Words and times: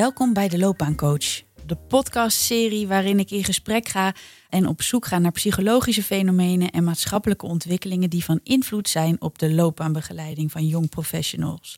Welkom 0.00 0.32
bij 0.32 0.48
de 0.48 0.58
Loopbaancoach, 0.58 1.42
de 1.66 1.76
podcastserie 1.88 2.86
waarin 2.86 3.18
ik 3.18 3.30
in 3.30 3.44
gesprek 3.44 3.88
ga 3.88 4.14
en 4.48 4.66
op 4.66 4.82
zoek 4.82 5.06
ga 5.06 5.18
naar 5.18 5.32
psychologische 5.32 6.02
fenomenen 6.02 6.70
en 6.70 6.84
maatschappelijke 6.84 7.46
ontwikkelingen 7.46 8.10
die 8.10 8.24
van 8.24 8.40
invloed 8.42 8.88
zijn 8.88 9.20
op 9.20 9.38
de 9.38 9.52
loopbaanbegeleiding 9.52 10.52
van 10.52 10.66
jong 10.66 10.88
professionals. 10.88 11.76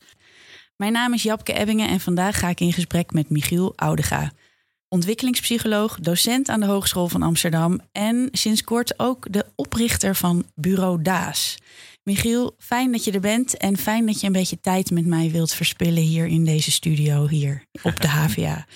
Mijn 0.76 0.92
naam 0.92 1.12
is 1.12 1.22
Japke 1.22 1.52
Ebbingen 1.52 1.88
en 1.88 2.00
vandaag 2.00 2.38
ga 2.38 2.48
ik 2.48 2.60
in 2.60 2.72
gesprek 2.72 3.12
met 3.12 3.30
Michiel 3.30 3.72
Oudega. 3.76 4.32
Ontwikkelingspsycholoog, 4.92 6.00
docent 6.00 6.48
aan 6.48 6.60
de 6.60 6.66
Hogeschool 6.66 7.08
van 7.08 7.22
Amsterdam 7.22 7.80
en 7.92 8.28
sinds 8.32 8.64
kort 8.64 8.98
ook 8.98 9.32
de 9.32 9.46
oprichter 9.54 10.14
van 10.14 10.46
Bureau 10.54 11.02
Daas. 11.02 11.56
Michiel, 12.02 12.54
fijn 12.58 12.92
dat 12.92 13.04
je 13.04 13.12
er 13.12 13.20
bent 13.20 13.56
en 13.56 13.76
fijn 13.76 14.06
dat 14.06 14.20
je 14.20 14.26
een 14.26 14.32
beetje 14.32 14.60
tijd 14.60 14.90
met 14.90 15.06
mij 15.06 15.30
wilt 15.30 15.52
verspillen 15.52 16.02
hier 16.02 16.26
in 16.26 16.44
deze 16.44 16.70
studio, 16.70 17.28
hier 17.28 17.64
op 17.82 18.00
de 18.00 18.08
HVA. 18.18 18.66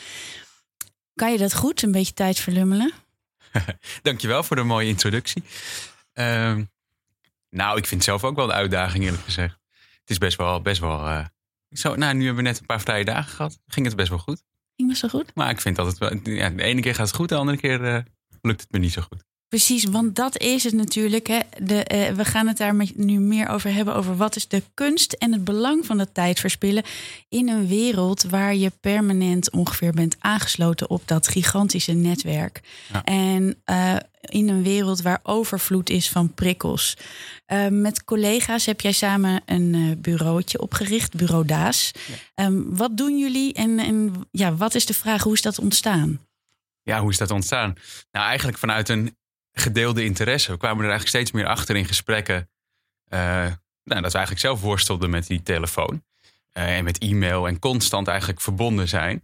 Kan 1.14 1.32
je 1.32 1.38
dat 1.38 1.54
goed, 1.54 1.82
een 1.82 1.92
beetje 1.92 2.14
tijd 2.14 2.38
verlummelen? 2.38 2.92
Dankjewel 4.02 4.42
voor 4.42 4.56
de 4.56 4.62
mooie 4.62 4.88
introductie. 4.88 5.42
Ehm, 6.12 6.64
nou, 7.50 7.78
ik 7.78 7.86
vind 7.86 8.00
het 8.00 8.10
zelf 8.10 8.24
ook 8.24 8.36
wel 8.36 8.44
een 8.44 8.56
uitdaging, 8.56 9.04
eerlijk 9.04 9.24
gezegd. 9.24 9.58
Het 10.00 10.10
is 10.10 10.18
best 10.18 10.36
wel, 10.36 10.62
best 10.62 10.80
wel 10.80 11.08
uh, 11.08 11.24
zo, 11.70 11.94
nou, 11.94 12.14
nu 12.14 12.24
hebben 12.24 12.44
we 12.44 12.50
net 12.50 12.60
een 12.60 12.66
paar 12.66 12.80
vrije 12.80 13.04
dagen 13.04 13.32
gehad. 13.32 13.58
Ging 13.66 13.86
het 13.86 13.96
best 13.96 14.08
wel 14.08 14.18
goed. 14.18 14.42
Ging 14.76 14.88
het 14.88 14.98
zo 14.98 15.08
goed? 15.08 15.30
Maar 15.34 15.50
ik 15.50 15.60
vind 15.60 15.78
altijd 15.78 15.98
wel, 15.98 16.34
ja, 16.34 16.50
de 16.50 16.62
ene 16.62 16.80
keer 16.80 16.94
gaat 16.94 17.06
het 17.06 17.16
goed, 17.16 17.28
de 17.28 17.34
andere 17.34 17.58
keer 17.58 17.80
uh, 17.84 17.98
lukt 18.40 18.60
het 18.60 18.72
me 18.72 18.78
niet 18.78 18.92
zo 18.92 19.02
goed. 19.02 19.24
Precies, 19.48 19.84
want 19.84 20.16
dat 20.16 20.38
is 20.38 20.64
het 20.64 20.74
natuurlijk. 20.74 21.26
Hè. 21.26 21.38
De, 21.62 21.86
uh, 21.94 22.16
we 22.16 22.24
gaan 22.24 22.46
het 22.46 22.56
daar 22.56 22.74
met, 22.74 22.96
nu 22.96 23.18
meer 23.18 23.48
over 23.48 23.72
hebben. 23.72 23.94
Over 23.94 24.16
wat 24.16 24.36
is 24.36 24.48
de 24.48 24.62
kunst 24.74 25.12
en 25.12 25.32
het 25.32 25.44
belang 25.44 25.86
van 25.86 25.98
de 25.98 26.12
tijd 26.12 26.40
verspillen. 26.40 26.82
In 27.28 27.48
een 27.48 27.66
wereld 27.66 28.22
waar 28.22 28.54
je 28.54 28.72
permanent 28.80 29.50
ongeveer 29.50 29.92
bent 29.92 30.16
aangesloten 30.18 30.90
op 30.90 31.02
dat 31.04 31.28
gigantische 31.28 31.92
netwerk. 31.92 32.60
Ja. 32.92 33.04
En 33.04 33.62
uh, 33.70 33.96
in 34.26 34.48
een 34.48 34.62
wereld 34.62 35.02
waar 35.02 35.20
overvloed 35.22 35.90
is 35.90 36.08
van 36.08 36.34
prikkels. 36.34 36.96
Uh, 37.46 37.66
met 37.68 38.04
collega's 38.04 38.66
heb 38.66 38.80
jij 38.80 38.92
samen 38.92 39.42
een 39.46 39.98
bureautje 40.00 40.60
opgericht, 40.60 41.14
Bureau 41.16 41.44
Daas. 41.44 41.92
Ja. 42.34 42.44
Um, 42.44 42.76
wat 42.76 42.96
doen 42.96 43.18
jullie 43.18 43.52
en, 43.52 43.78
en 43.78 44.26
ja, 44.30 44.54
wat 44.54 44.74
is 44.74 44.86
de 44.86 44.94
vraag, 44.94 45.22
hoe 45.22 45.34
is 45.34 45.42
dat 45.42 45.58
ontstaan? 45.58 46.20
Ja, 46.82 47.00
hoe 47.00 47.10
is 47.10 47.18
dat 47.18 47.30
ontstaan? 47.30 47.74
Nou, 48.10 48.26
eigenlijk 48.26 48.58
vanuit 48.58 48.88
een 48.88 49.16
gedeelde 49.52 50.04
interesse. 50.04 50.50
We 50.50 50.58
kwamen 50.58 50.84
er 50.84 50.90
eigenlijk 50.90 51.16
steeds 51.16 51.30
meer 51.30 51.46
achter 51.46 51.76
in 51.76 51.84
gesprekken. 51.84 52.48
Uh, 53.08 53.20
nou, 53.84 54.00
dat 54.02 54.12
we 54.12 54.18
eigenlijk 54.18 54.38
zelf 54.38 54.60
worstelden 54.60 55.10
met 55.10 55.26
die 55.26 55.42
telefoon. 55.42 56.04
Uh, 56.52 56.76
en 56.76 56.84
met 56.84 56.98
e-mail 56.98 57.48
en 57.48 57.58
constant 57.58 58.08
eigenlijk 58.08 58.40
verbonden 58.40 58.88
zijn. 58.88 59.22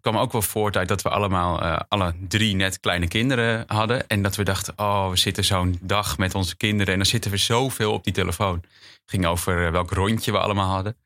Kwam 0.00 0.16
ook 0.16 0.32
wel 0.32 0.42
voort 0.42 0.76
uit 0.76 0.88
dat 0.88 1.02
we 1.02 1.08
allemaal, 1.08 1.62
uh, 1.62 1.80
alle 1.88 2.14
drie 2.28 2.54
net 2.56 2.80
kleine 2.80 3.08
kinderen 3.08 3.64
hadden. 3.66 4.06
En 4.06 4.22
dat 4.22 4.36
we 4.36 4.42
dachten, 4.42 4.72
oh, 4.76 5.10
we 5.10 5.16
zitten 5.16 5.44
zo'n 5.44 5.78
dag 5.80 6.18
met 6.18 6.34
onze 6.34 6.56
kinderen. 6.56 6.92
En 6.92 6.98
dan 6.98 7.08
zitten 7.08 7.30
we 7.30 7.36
zoveel 7.36 7.92
op 7.92 8.04
die 8.04 8.12
telefoon. 8.12 8.58
Het 8.62 9.02
ging 9.06 9.26
over 9.26 9.72
welk 9.72 9.90
rondje 9.90 10.32
we 10.32 10.38
allemaal 10.38 10.70
hadden. 10.74 10.96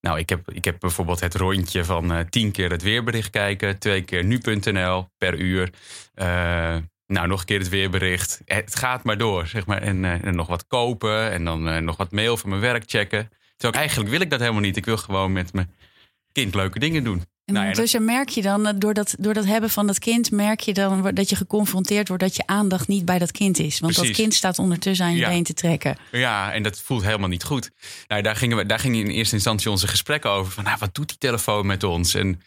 Nou, 0.00 0.18
ik 0.18 0.28
heb, 0.28 0.50
ik 0.50 0.64
heb 0.64 0.80
bijvoorbeeld 0.80 1.20
het 1.20 1.34
rondje 1.34 1.84
van 1.84 2.26
tien 2.28 2.50
keer 2.50 2.70
het 2.70 2.82
weerbericht 2.82 3.30
kijken. 3.30 3.78
Twee 3.78 4.02
keer 4.02 4.24
nu.nl 4.24 5.08
per 5.18 5.38
uur. 5.38 5.70
Nou, 7.06 7.26
nog 7.26 7.40
een 7.40 7.46
keer 7.46 7.58
het 7.58 7.68
weerbericht. 7.68 8.42
Het 8.44 8.76
gaat 8.76 9.04
maar 9.04 9.18
door, 9.18 9.46
zeg 9.46 9.66
maar. 9.66 9.82
En, 9.82 10.34
nog 10.34 10.46
wat 10.46 10.66
kopen 10.66 11.30
en 11.30 11.44
dan 11.44 11.84
nog 11.84 11.96
wat 11.96 12.12
mail 12.12 12.36
van 12.36 12.48
mijn 12.48 12.60
werk 12.60 12.82
checken. 12.86 13.30
Terwijl 13.56 13.82
eigenlijk 13.82 14.10
wil 14.10 14.20
ik 14.20 14.30
dat 14.30 14.40
helemaal 14.40 14.60
niet. 14.60 14.76
Ik 14.76 14.84
wil 14.84 14.96
gewoon 14.96 15.32
met 15.32 15.52
mijn 15.52 15.74
kind 16.32 16.54
leuke 16.54 16.78
dingen 16.78 17.04
doen. 17.04 17.24
En 17.48 17.54
nou, 17.54 17.66
ondertussen 17.66 18.04
merk 18.04 18.28
je 18.28 18.42
dan, 18.42 18.74
door 18.78 18.94
dat, 18.94 19.14
door 19.18 19.34
dat 19.34 19.44
hebben 19.44 19.70
van 19.70 19.86
dat 19.86 19.98
kind, 19.98 20.30
merk 20.30 20.60
je 20.60 20.74
dan 20.74 21.10
dat 21.14 21.28
je 21.28 21.36
geconfronteerd 21.36 22.08
wordt 22.08 22.22
dat 22.22 22.36
je 22.36 22.42
aandacht 22.46 22.88
niet 22.88 23.04
bij 23.04 23.18
dat 23.18 23.32
kind 23.32 23.58
is. 23.58 23.80
Want 23.80 23.92
Precies. 23.92 24.10
dat 24.10 24.20
kind 24.20 24.34
staat 24.34 24.58
ondertussen 24.58 25.06
aan 25.06 25.12
je 25.12 25.18
ja. 25.18 25.28
been 25.28 25.42
te 25.42 25.54
trekken. 25.54 25.96
Ja, 26.12 26.52
en 26.52 26.62
dat 26.62 26.80
voelt 26.80 27.02
helemaal 27.02 27.28
niet 27.28 27.44
goed. 27.44 27.70
Nou, 28.08 28.22
daar 28.22 28.36
gingen 28.36 28.56
we, 28.56 28.66
daar 28.66 28.78
gingen 28.78 29.04
in 29.04 29.10
eerste 29.10 29.34
instantie 29.34 29.70
onze 29.70 29.88
gesprekken 29.88 30.30
over. 30.30 30.52
Van, 30.52 30.64
nou, 30.64 30.76
wat 30.78 30.94
doet 30.94 31.08
die 31.08 31.18
telefoon 31.18 31.66
met 31.66 31.84
ons? 31.84 32.14
En 32.14 32.42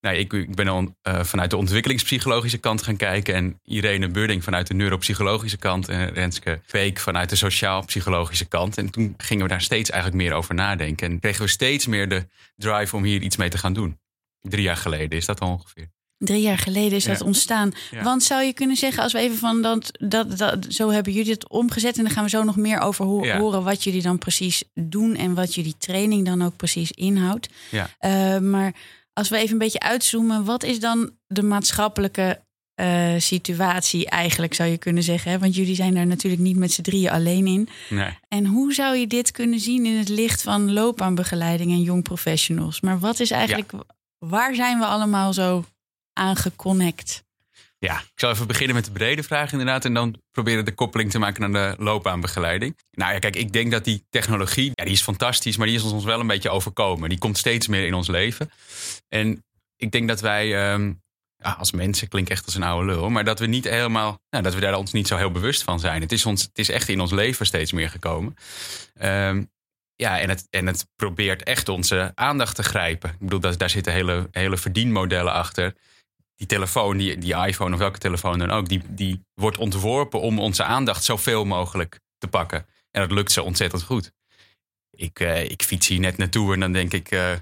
nou, 0.00 0.16
ik, 0.16 0.32
ik, 0.32 0.54
ben 0.54 0.68
al 0.68 0.94
uh, 1.08 1.22
vanuit 1.22 1.50
de 1.50 1.56
ontwikkelingspsychologische 1.56 2.58
kant 2.58 2.82
gaan 2.82 2.96
kijken. 2.96 3.34
En 3.34 3.60
Irene 3.64 4.08
Budding 4.08 4.44
vanuit 4.44 4.66
de 4.66 4.74
neuropsychologische 4.74 5.58
kant. 5.58 5.88
En 5.88 6.12
Renske 6.12 6.60
Veek 6.66 6.98
vanuit 6.98 7.28
de 7.28 7.36
sociaal-psychologische 7.36 8.46
kant. 8.46 8.78
En 8.78 8.90
toen 8.90 9.14
gingen 9.16 9.42
we 9.42 9.50
daar 9.50 9.62
steeds 9.62 9.90
eigenlijk 9.90 10.22
meer 10.22 10.32
over 10.32 10.54
nadenken. 10.54 11.10
En 11.10 11.20
kregen 11.20 11.42
we 11.42 11.50
steeds 11.50 11.86
meer 11.86 12.08
de 12.08 12.26
drive 12.56 12.96
om 12.96 13.04
hier 13.04 13.22
iets 13.22 13.36
mee 13.36 13.48
te 13.48 13.58
gaan 13.58 13.72
doen. 13.72 13.98
Drie 14.48 14.62
jaar 14.62 14.76
geleden 14.76 15.18
is 15.18 15.26
dat 15.26 15.40
al 15.40 15.50
ongeveer. 15.50 15.90
Drie 16.18 16.42
jaar 16.42 16.58
geleden 16.58 16.92
is 16.92 17.04
dat 17.04 17.20
ontstaan. 17.20 17.72
Ja. 17.90 18.02
Want 18.02 18.22
zou 18.22 18.42
je 18.42 18.52
kunnen 18.52 18.76
zeggen, 18.76 19.02
als 19.02 19.12
we 19.12 19.18
even 19.18 19.36
van 19.36 19.62
dat, 19.62 19.90
dat, 19.92 20.38
dat, 20.38 20.66
zo 20.68 20.90
hebben 20.90 21.12
jullie 21.12 21.32
het 21.32 21.48
omgezet. 21.48 21.96
En 21.96 22.04
dan 22.04 22.12
gaan 22.12 22.24
we 22.24 22.30
zo 22.30 22.42
nog 22.42 22.56
meer 22.56 22.78
over 22.78 23.04
ho 23.04 23.24
ja. 23.24 23.38
horen 23.38 23.64
wat 23.64 23.84
jullie 23.84 24.02
dan 24.02 24.18
precies 24.18 24.64
doen. 24.74 25.16
En 25.16 25.34
wat 25.34 25.54
jullie 25.54 25.74
training 25.78 26.26
dan 26.26 26.42
ook 26.42 26.56
precies 26.56 26.90
inhoudt. 26.90 27.48
Ja. 27.70 27.90
Uh, 28.00 28.38
maar 28.50 28.74
als 29.12 29.28
we 29.28 29.36
even 29.36 29.52
een 29.52 29.58
beetje 29.58 29.80
uitzoomen, 29.80 30.44
wat 30.44 30.62
is 30.62 30.80
dan 30.80 31.10
de 31.26 31.42
maatschappelijke 31.42 32.44
uh, 32.80 33.14
situatie 33.18 34.06
eigenlijk, 34.06 34.54
zou 34.54 34.70
je 34.70 34.78
kunnen 34.78 35.02
zeggen? 35.02 35.30
Hè? 35.30 35.38
Want 35.38 35.54
jullie 35.54 35.74
zijn 35.74 35.94
daar 35.94 36.06
natuurlijk 36.06 36.42
niet 36.42 36.56
met 36.56 36.72
z'n 36.72 36.82
drieën 36.82 37.10
alleen 37.10 37.46
in. 37.46 37.68
Nee. 37.88 38.18
En 38.28 38.46
hoe 38.46 38.74
zou 38.74 38.96
je 38.96 39.06
dit 39.06 39.30
kunnen 39.30 39.60
zien 39.60 39.86
in 39.86 39.96
het 39.96 40.08
licht 40.08 40.42
van 40.42 40.72
loopbaanbegeleiding 40.72 41.70
en 41.70 41.82
jong 41.82 42.02
professionals? 42.02 42.80
Maar 42.80 42.98
wat 42.98 43.20
is 43.20 43.30
eigenlijk. 43.30 43.72
Waar 44.18 44.54
zijn 44.54 44.78
we 44.78 44.86
allemaal 44.86 45.32
zo 45.32 45.64
aan 46.12 46.36
geconnect? 46.36 47.24
Ja, 47.78 47.98
ik 47.98 48.12
zal 48.14 48.30
even 48.30 48.46
beginnen 48.46 48.74
met 48.74 48.84
de 48.84 48.90
brede 48.90 49.22
vraag 49.22 49.52
inderdaad. 49.52 49.84
En 49.84 49.94
dan 49.94 50.22
proberen 50.30 50.64
de 50.64 50.74
koppeling 50.74 51.10
te 51.10 51.18
maken 51.18 51.50
naar 51.50 51.76
de 51.76 51.82
loopbaanbegeleiding. 51.82 52.78
Nou 52.90 53.12
ja, 53.12 53.18
kijk, 53.18 53.36
ik 53.36 53.52
denk 53.52 53.70
dat 53.70 53.84
die 53.84 54.06
technologie, 54.10 54.70
ja, 54.74 54.84
die 54.84 54.92
is 54.92 55.02
fantastisch, 55.02 55.56
maar 55.56 55.66
die 55.66 55.76
is 55.76 55.82
ons 55.82 56.04
wel 56.04 56.20
een 56.20 56.26
beetje 56.26 56.50
overkomen. 56.50 57.08
Die 57.08 57.18
komt 57.18 57.38
steeds 57.38 57.66
meer 57.66 57.86
in 57.86 57.94
ons 57.94 58.08
leven. 58.08 58.50
En 59.08 59.44
ik 59.76 59.90
denk 59.90 60.08
dat 60.08 60.20
wij, 60.20 60.72
um, 60.72 61.02
ja, 61.36 61.50
als 61.50 61.72
mensen, 61.72 62.08
klinkt 62.08 62.30
echt 62.30 62.44
als 62.44 62.54
een 62.54 62.62
oude 62.62 62.86
lul, 62.86 63.10
maar 63.10 63.24
dat 63.24 63.38
we 63.38 63.46
niet 63.46 63.64
helemaal, 63.64 64.20
nou, 64.30 64.44
dat 64.44 64.54
we 64.54 64.60
daar 64.60 64.76
ons 64.76 64.92
niet 64.92 65.06
zo 65.06 65.16
heel 65.16 65.30
bewust 65.30 65.62
van 65.62 65.80
zijn. 65.80 66.00
Het 66.00 66.12
is, 66.12 66.26
ons, 66.26 66.42
het 66.42 66.58
is 66.58 66.68
echt 66.68 66.88
in 66.88 67.00
ons 67.00 67.10
leven 67.10 67.46
steeds 67.46 67.72
meer 67.72 67.90
gekomen. 67.90 68.36
Um, 69.02 69.50
ja, 69.96 70.20
en 70.20 70.28
het, 70.28 70.46
en 70.50 70.66
het 70.66 70.86
probeert 70.96 71.42
echt 71.42 71.68
onze 71.68 72.12
aandacht 72.14 72.54
te 72.54 72.62
grijpen. 72.62 73.10
Ik 73.10 73.18
bedoel, 73.18 73.40
daar, 73.40 73.56
daar 73.56 73.70
zitten 73.70 73.92
hele, 73.92 74.28
hele 74.30 74.56
verdienmodellen 74.56 75.32
achter 75.32 75.74
die 76.36 76.46
telefoon, 76.46 76.96
die, 76.96 77.18
die 77.18 77.34
iPhone 77.34 77.72
of 77.72 77.78
welke 77.78 77.98
telefoon 77.98 78.38
dan 78.38 78.50
ook, 78.50 78.68
die, 78.68 78.82
die 78.88 79.24
wordt 79.34 79.58
ontworpen 79.58 80.20
om 80.20 80.38
onze 80.38 80.64
aandacht 80.64 81.04
zoveel 81.04 81.44
mogelijk 81.44 82.00
te 82.18 82.28
pakken. 82.28 82.66
En 82.90 83.00
dat 83.00 83.10
lukt 83.10 83.32
zo 83.32 83.44
ontzettend 83.44 83.82
goed. 83.82 84.12
Ik, 84.90 85.20
uh, 85.20 85.44
ik 85.44 85.62
fiets 85.62 85.88
hier 85.88 86.00
net 86.00 86.16
naartoe 86.16 86.52
en 86.52 86.60
dan 86.60 86.72
denk 86.72 86.92
ik, 86.92 87.12
uh, 87.12 87.32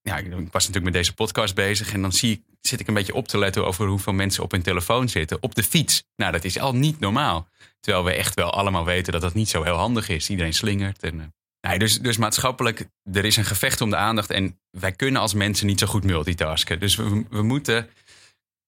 ja, 0.00 0.16
ik 0.16 0.30
was 0.30 0.66
natuurlijk 0.66 0.84
met 0.84 0.92
deze 0.92 1.14
podcast 1.14 1.54
bezig 1.54 1.92
en 1.92 2.02
dan 2.02 2.12
zie 2.12 2.32
ik, 2.32 2.42
zit 2.60 2.80
ik 2.80 2.88
een 2.88 2.94
beetje 2.94 3.14
op 3.14 3.28
te 3.28 3.38
letten 3.38 3.66
over 3.66 3.86
hoeveel 3.86 4.12
mensen 4.12 4.42
op 4.42 4.50
hun 4.50 4.62
telefoon 4.62 5.08
zitten. 5.08 5.42
Op 5.42 5.54
de 5.54 5.62
fiets. 5.62 6.04
Nou, 6.16 6.32
dat 6.32 6.44
is 6.44 6.58
al 6.58 6.74
niet 6.74 7.00
normaal. 7.00 7.48
Terwijl 7.80 8.04
we 8.04 8.12
echt 8.12 8.34
wel 8.34 8.50
allemaal 8.50 8.84
weten 8.84 9.12
dat 9.12 9.20
dat 9.20 9.34
niet 9.34 9.48
zo 9.48 9.62
heel 9.62 9.76
handig 9.76 10.08
is. 10.08 10.30
Iedereen 10.30 10.54
slingert. 10.54 11.02
En, 11.02 11.14
uh, 11.14 11.22
nee, 11.68 11.78
dus, 11.78 11.98
dus 11.98 12.16
maatschappelijk, 12.16 12.88
er 13.12 13.24
is 13.24 13.36
een 13.36 13.44
gevecht 13.44 13.80
om 13.80 13.90
de 13.90 13.96
aandacht 13.96 14.30
en 14.30 14.60
wij 14.70 14.92
kunnen 14.92 15.20
als 15.20 15.34
mensen 15.34 15.66
niet 15.66 15.78
zo 15.78 15.86
goed 15.86 16.04
multitasken. 16.04 16.80
Dus 16.80 16.96
we, 16.96 17.24
we 17.30 17.42
moeten 17.42 17.90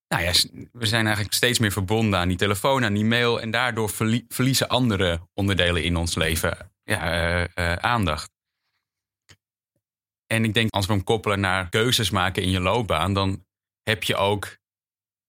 nou 0.09 0.23
ja, 0.23 0.33
we 0.73 0.87
zijn 0.87 1.05
eigenlijk 1.05 1.35
steeds 1.35 1.59
meer 1.59 1.73
verbonden 1.73 2.19
aan 2.19 2.29
die 2.29 2.37
telefoon, 2.37 2.85
aan 2.85 2.95
die 2.95 3.05
mail. 3.05 3.41
En 3.41 3.51
daardoor 3.51 3.91
verlie 3.91 4.25
verliezen 4.29 4.69
andere 4.69 5.21
onderdelen 5.35 5.85
in 5.85 5.97
ons 5.97 6.15
leven 6.15 6.73
ja, 6.85 7.41
uh, 7.41 7.47
uh, 7.55 7.73
aandacht. 7.73 8.33
En 10.27 10.45
ik 10.45 10.55
denk 10.55 10.71
als 10.71 10.87
we 10.87 10.93
hem 10.93 11.05
koppelen 11.05 11.41
naar 11.41 11.69
keuzes 11.69 12.11
maken 12.11 12.43
in 12.43 12.51
je 12.51 12.61
loopbaan, 12.61 13.15
dan 13.15 13.47
heb 13.83 14.03
je 14.03 14.17
ook 14.17 14.59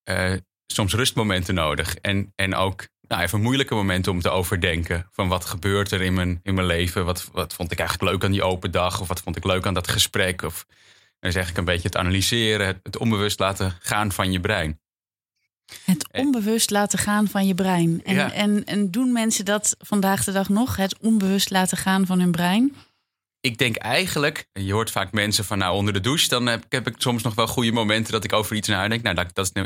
uh, 0.09 0.33
soms 0.65 0.93
rustmomenten 0.93 1.55
nodig. 1.55 1.95
En, 1.95 2.31
en 2.35 2.55
ook 2.55 2.87
nou, 3.07 3.21
even 3.21 3.41
moeilijke 3.41 3.75
momenten 3.75 4.11
om 4.11 4.21
te 4.21 4.29
overdenken. 4.29 5.07
Van 5.11 5.27
wat 5.27 5.45
gebeurt 5.45 5.91
er 5.91 6.01
in 6.01 6.13
mijn, 6.13 6.39
in 6.43 6.53
mijn 6.53 6.67
leven? 6.67 7.05
Wat, 7.05 7.29
wat 7.31 7.53
vond 7.53 7.71
ik 7.71 7.79
eigenlijk 7.79 8.11
leuk 8.11 8.23
aan 8.23 8.31
die 8.31 8.43
open 8.43 8.71
dag? 8.71 9.01
Of 9.01 9.07
wat 9.07 9.21
vond 9.21 9.35
ik 9.35 9.43
leuk 9.43 9.65
aan 9.65 9.73
dat 9.73 9.87
gesprek? 9.87 10.41
Of 10.41 10.65
dan 11.19 11.31
zeg 11.31 11.49
ik 11.49 11.57
een 11.57 11.65
beetje 11.65 11.87
het 11.87 11.97
analyseren, 11.97 12.67
het, 12.67 12.79
het, 12.83 12.97
onbewust 12.97 13.39
laten 13.39 13.77
gaan 13.79 14.11
van 14.11 14.31
je 14.31 14.39
brein. 14.39 14.79
Het 15.83 16.07
onbewust 16.11 16.69
laten 16.69 16.99
gaan 16.99 17.27
van 17.27 17.47
je 17.47 17.55
brein. 17.55 18.01
En, 18.03 18.15
ja. 18.15 18.31
en, 18.31 18.63
en 18.63 18.91
doen 18.91 19.11
mensen 19.11 19.45
dat 19.45 19.75
vandaag 19.79 20.23
de 20.23 20.31
dag 20.31 20.49
nog? 20.49 20.75
Het 20.75 20.97
onbewust 20.99 21.49
laten 21.49 21.77
gaan 21.77 22.05
van 22.05 22.19
hun 22.19 22.31
brein? 22.31 22.75
Ik 23.39 23.57
denk 23.57 23.75
eigenlijk, 23.75 24.47
je 24.53 24.73
hoort 24.73 24.91
vaak 24.91 25.11
mensen 25.11 25.45
van 25.45 25.57
nou 25.57 25.75
onder 25.75 25.93
de 25.93 25.99
douche, 25.99 26.27
dan 26.27 26.45
heb, 26.45 26.65
heb 26.69 26.87
ik 26.87 26.95
soms 26.97 27.23
nog 27.23 27.35
wel 27.35 27.47
goede 27.47 27.71
momenten 27.71 28.11
dat 28.11 28.23
ik 28.23 28.33
over 28.33 28.55
iets 28.55 28.67
nadenk. 28.67 29.01
Nou, 29.01 29.15
dat, 29.15 29.35
dat 29.35 29.51
is 29.53 29.63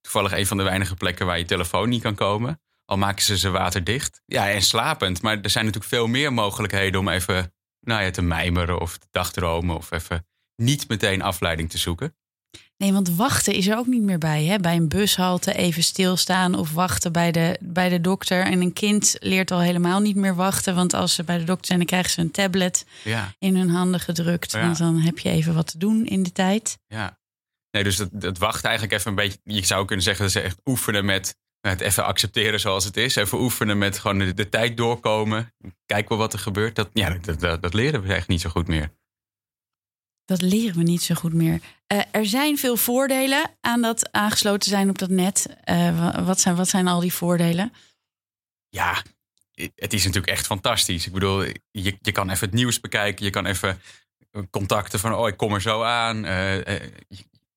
toevallig 0.00 0.32
een 0.32 0.46
van 0.46 0.56
de 0.56 0.62
weinige 0.62 0.94
plekken 0.94 1.26
waar 1.26 1.38
je 1.38 1.44
telefoon 1.44 1.88
niet 1.88 2.02
kan 2.02 2.14
komen. 2.14 2.60
Al 2.90 2.96
maken 2.96 3.22
ze 3.24 3.38
ze 3.38 3.50
waterdicht. 3.50 4.22
Ja, 4.26 4.50
en 4.50 4.62
slapend. 4.62 5.22
Maar 5.22 5.40
er 5.40 5.50
zijn 5.50 5.64
natuurlijk 5.64 5.92
veel 5.92 6.06
meer 6.06 6.32
mogelijkheden 6.32 7.00
om 7.00 7.08
even 7.08 7.52
nou 7.80 8.02
ja, 8.02 8.10
te 8.10 8.22
mijmeren 8.22 8.80
of 8.80 8.98
te 8.98 9.06
dagdromen 9.10 9.76
of 9.76 9.90
even 9.90 10.26
niet 10.56 10.88
meteen 10.88 11.22
afleiding 11.22 11.70
te 11.70 11.78
zoeken. 11.78 12.14
Nee, 12.76 12.92
want 12.92 13.14
wachten 13.14 13.54
is 13.54 13.66
er 13.66 13.76
ook 13.76 13.86
niet 13.86 14.02
meer 14.02 14.18
bij. 14.18 14.44
Hè? 14.44 14.58
Bij 14.58 14.76
een 14.76 14.88
bushalte 14.88 15.52
even 15.54 15.82
stilstaan 15.82 16.54
of 16.54 16.72
wachten 16.72 17.12
bij 17.12 17.32
de, 17.32 17.58
bij 17.60 17.88
de 17.88 18.00
dokter. 18.00 18.44
En 18.44 18.60
een 18.60 18.72
kind 18.72 19.16
leert 19.18 19.50
al 19.50 19.60
helemaal 19.60 20.00
niet 20.00 20.16
meer 20.16 20.34
wachten. 20.34 20.74
Want 20.74 20.94
als 20.94 21.14
ze 21.14 21.24
bij 21.24 21.38
de 21.38 21.44
dokter 21.44 21.66
zijn, 21.66 21.78
dan 21.78 21.86
krijgen 21.86 22.10
ze 22.10 22.20
een 22.20 22.30
tablet 22.30 22.86
Ja, 23.04 23.34
in 23.38 23.56
hun 23.56 23.70
handen 23.70 24.00
gedrukt. 24.00 24.52
Ja. 24.52 24.60
Want 24.60 24.78
dan 24.78 25.00
heb 25.00 25.18
je 25.18 25.30
even 25.30 25.54
wat 25.54 25.66
te 25.66 25.78
doen 25.78 26.06
in 26.06 26.22
de 26.22 26.32
tijd. 26.32 26.78
ja. 26.86 27.18
Nee, 27.70 27.84
dus 27.84 27.98
het, 27.98 28.10
het 28.20 28.38
wacht 28.38 28.64
eigenlijk 28.64 28.94
even 28.94 29.10
een 29.10 29.16
beetje. 29.16 29.38
Je 29.44 29.66
zou 29.66 29.84
kunnen 29.84 30.04
zeggen 30.04 30.24
dat 30.24 30.32
ze 30.32 30.40
echt 30.40 30.60
oefenen 30.64 31.04
met 31.04 31.36
het 31.60 31.80
even 31.80 32.04
accepteren 32.04 32.60
zoals 32.60 32.84
het 32.84 32.96
is. 32.96 33.16
Even 33.16 33.40
oefenen 33.40 33.78
met 33.78 33.98
gewoon 33.98 34.18
de, 34.18 34.34
de 34.34 34.48
tijd 34.48 34.76
doorkomen. 34.76 35.54
Kijken 35.86 36.10
we 36.10 36.16
wat 36.16 36.32
er 36.32 36.38
gebeurt. 36.38 36.74
Dat, 36.76 36.90
ja, 36.92 37.10
dat, 37.10 37.40
dat, 37.40 37.62
dat 37.62 37.74
leren 37.74 38.02
we 38.02 38.14
echt 38.14 38.28
niet 38.28 38.40
zo 38.40 38.50
goed 38.50 38.68
meer. 38.68 38.92
Dat 40.24 40.40
leren 40.42 40.76
we 40.76 40.82
niet 40.82 41.02
zo 41.02 41.14
goed 41.14 41.32
meer. 41.32 41.60
Eh, 41.86 42.00
er 42.10 42.26
zijn 42.26 42.58
veel 42.58 42.76
voordelen 42.76 43.50
aan 43.60 43.82
dat 43.82 44.12
aangesloten 44.12 44.70
zijn 44.70 44.88
op 44.88 44.98
dat 44.98 45.10
net. 45.10 45.56
Eh, 45.64 45.98
wa- 45.98 46.24
wat, 46.24 46.40
zijn, 46.40 46.56
wat 46.56 46.68
zijn 46.68 46.88
al 46.88 47.00
die 47.00 47.12
voordelen? 47.12 47.72
Ja, 48.68 49.02
het 49.74 49.92
is 49.92 50.04
natuurlijk 50.04 50.32
echt 50.32 50.46
fantastisch. 50.46 51.06
Ik 51.06 51.12
bedoel, 51.12 51.42
je, 51.70 51.98
je 52.00 52.12
kan 52.12 52.30
even 52.30 52.46
het 52.46 52.54
nieuws 52.56 52.80
bekijken. 52.80 53.24
Je 53.24 53.30
kan 53.30 53.46
even 53.46 53.80
contacten 54.50 54.98
van, 54.98 55.14
oh, 55.14 55.28
ik 55.28 55.36
kom 55.36 55.54
er 55.54 55.60
zo 55.60 55.82
aan. 55.82 56.24
Eh, 56.24 56.74
eh, 56.76 56.90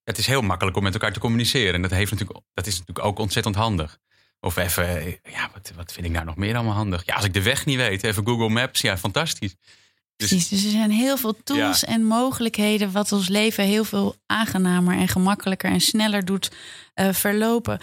het 0.04 0.18
is 0.18 0.26
heel 0.26 0.42
makkelijk 0.42 0.76
om 0.76 0.82
met 0.82 0.92
elkaar 0.92 1.12
te 1.12 1.20
communiceren. 1.20 1.74
En 1.74 1.82
dat, 1.82 1.90
heeft 1.90 2.10
natuurlijk, 2.10 2.40
dat 2.54 2.66
is 2.66 2.78
natuurlijk 2.78 3.06
ook 3.06 3.18
ontzettend 3.18 3.54
handig. 3.54 3.98
Of 4.40 4.56
even, 4.56 4.88
eh, 4.88 5.06
ja, 5.32 5.50
wat, 5.52 5.72
wat 5.76 5.92
vind 5.92 6.06
ik 6.06 6.12
nou 6.12 6.24
nog 6.24 6.36
meer 6.36 6.54
allemaal 6.54 6.74
handig? 6.74 7.02
Ja, 7.06 7.14
als 7.14 7.24
ik 7.24 7.34
de 7.34 7.42
weg 7.42 7.66
niet 7.66 7.76
weet, 7.76 8.04
even 8.04 8.26
Google 8.26 8.48
Maps. 8.48 8.80
Ja, 8.80 8.98
fantastisch. 8.98 9.54
Dus- 10.16 10.28
Precies, 10.28 10.48
dus 10.48 10.64
er 10.64 10.70
zijn 10.70 10.90
heel 10.90 11.16
veel 11.16 11.42
tools 11.44 11.84
en 11.84 12.04
mogelijkheden... 12.04 12.92
wat 12.92 13.12
ons 13.12 13.28
leven 13.28 13.64
heel 13.64 13.84
veel 13.84 14.16
aangenamer 14.26 14.96
en 14.98 15.08
gemakkelijker 15.08 15.70
en 15.70 15.80
sneller 15.80 16.24
doet 16.24 16.50
eh, 16.94 17.12
verlopen. 17.12 17.78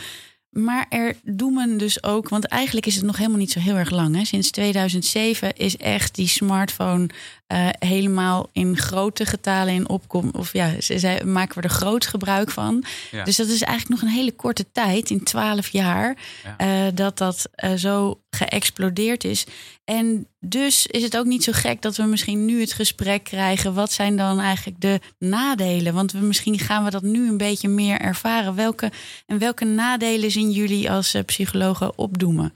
Maar 0.49 0.85
er 0.89 1.15
doemen 1.23 1.77
dus 1.77 2.03
ook, 2.03 2.29
want 2.29 2.45
eigenlijk 2.45 2.85
is 2.85 2.95
het 2.95 3.03
nog 3.03 3.17
helemaal 3.17 3.37
niet 3.37 3.51
zo 3.51 3.59
heel 3.59 3.75
erg 3.75 3.89
lang. 3.89 4.15
Hè? 4.15 4.25
Sinds 4.25 4.51
2007 4.51 5.55
is 5.55 5.77
echt 5.77 6.15
die 6.15 6.27
smartphone 6.27 7.09
eh, 7.51 7.69
helemaal 7.79 8.49
in 8.51 8.77
grote 8.77 9.25
getalen 9.25 9.73
in 9.73 9.89
opkom. 9.89 10.29
Of 10.33 10.53
ja, 10.53 10.81
ze, 10.81 10.99
ze- 10.99 11.21
maken 11.25 11.55
we 11.57 11.61
er 11.63 11.69
groot 11.69 12.05
gebruik 12.05 12.51
van. 12.51 12.83
Ja. 13.11 13.23
Dus 13.23 13.35
dat 13.35 13.47
is 13.47 13.61
eigenlijk 13.61 14.01
nog 14.01 14.09
een 14.11 14.17
hele 14.17 14.31
korte 14.31 14.65
tijd, 14.71 15.09
in 15.09 15.23
12 15.23 15.67
jaar, 15.69 16.17
Ja. 16.43 16.57
eh, 16.57 16.95
dat 16.95 17.17
dat 17.17 17.49
eh, 17.55 17.73
zo 17.73 18.21
geëxplodeerd 18.29 19.23
is. 19.23 19.45
En 19.83 20.27
dus 20.39 20.87
is 20.87 21.03
het 21.03 21.17
ook 21.17 21.25
niet 21.25 21.43
zo 21.43 21.51
gek 21.55 21.81
dat 21.81 21.95
we 21.95 22.03
misschien 22.03 22.45
nu 22.45 22.59
het 22.59 22.73
gesprek 22.73 23.23
krijgen. 23.23 23.73
Wat 23.73 23.91
zijn 23.91 24.17
dan 24.17 24.39
eigenlijk 24.39 24.81
de 24.81 24.99
nadelen? 25.19 25.93
Want 25.93 26.11
we, 26.11 26.19
misschien 26.19 26.59
gaan 26.59 26.83
we 26.83 26.89
dat 26.89 27.01
nu 27.03 27.27
een 27.29 27.37
beetje 27.37 27.67
meer 27.69 27.99
ervaren. 27.99 28.55
Welke, 28.55 28.91
en 29.25 29.37
welke 29.37 29.65
nadelen 29.65 30.31
zien 30.31 30.51
jullie 30.51 30.91
als 30.91 31.15
psychologen 31.25 31.97
opdoemen? 31.97 32.53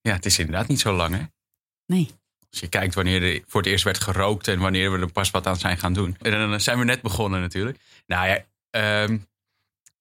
ja, 0.00 0.12
het 0.14 0.26
is 0.26 0.38
inderdaad 0.38 0.68
niet 0.68 0.80
zo 0.80 0.92
lang, 0.92 1.14
hè? 1.14 1.22
Nee. 1.86 2.10
Als 2.50 2.60
je 2.60 2.68
kijkt 2.68 2.94
wanneer 2.94 3.22
er 3.22 3.40
voor 3.46 3.60
het 3.60 3.70
eerst 3.70 3.84
werd 3.84 4.00
gerookt 4.00 4.48
en 4.48 4.58
wanneer 4.58 4.92
we 4.92 4.98
er 4.98 5.12
pas 5.12 5.30
wat 5.30 5.46
aan 5.46 5.56
zijn 5.56 5.78
gaan 5.78 5.92
doen. 5.92 6.16
En 6.20 6.30
dan 6.30 6.60
zijn 6.60 6.78
we 6.78 6.84
net 6.84 7.02
begonnen 7.02 7.40
natuurlijk. 7.40 7.78
Nou 8.06 8.28
ja, 8.28 8.44
ehm, 8.70 9.18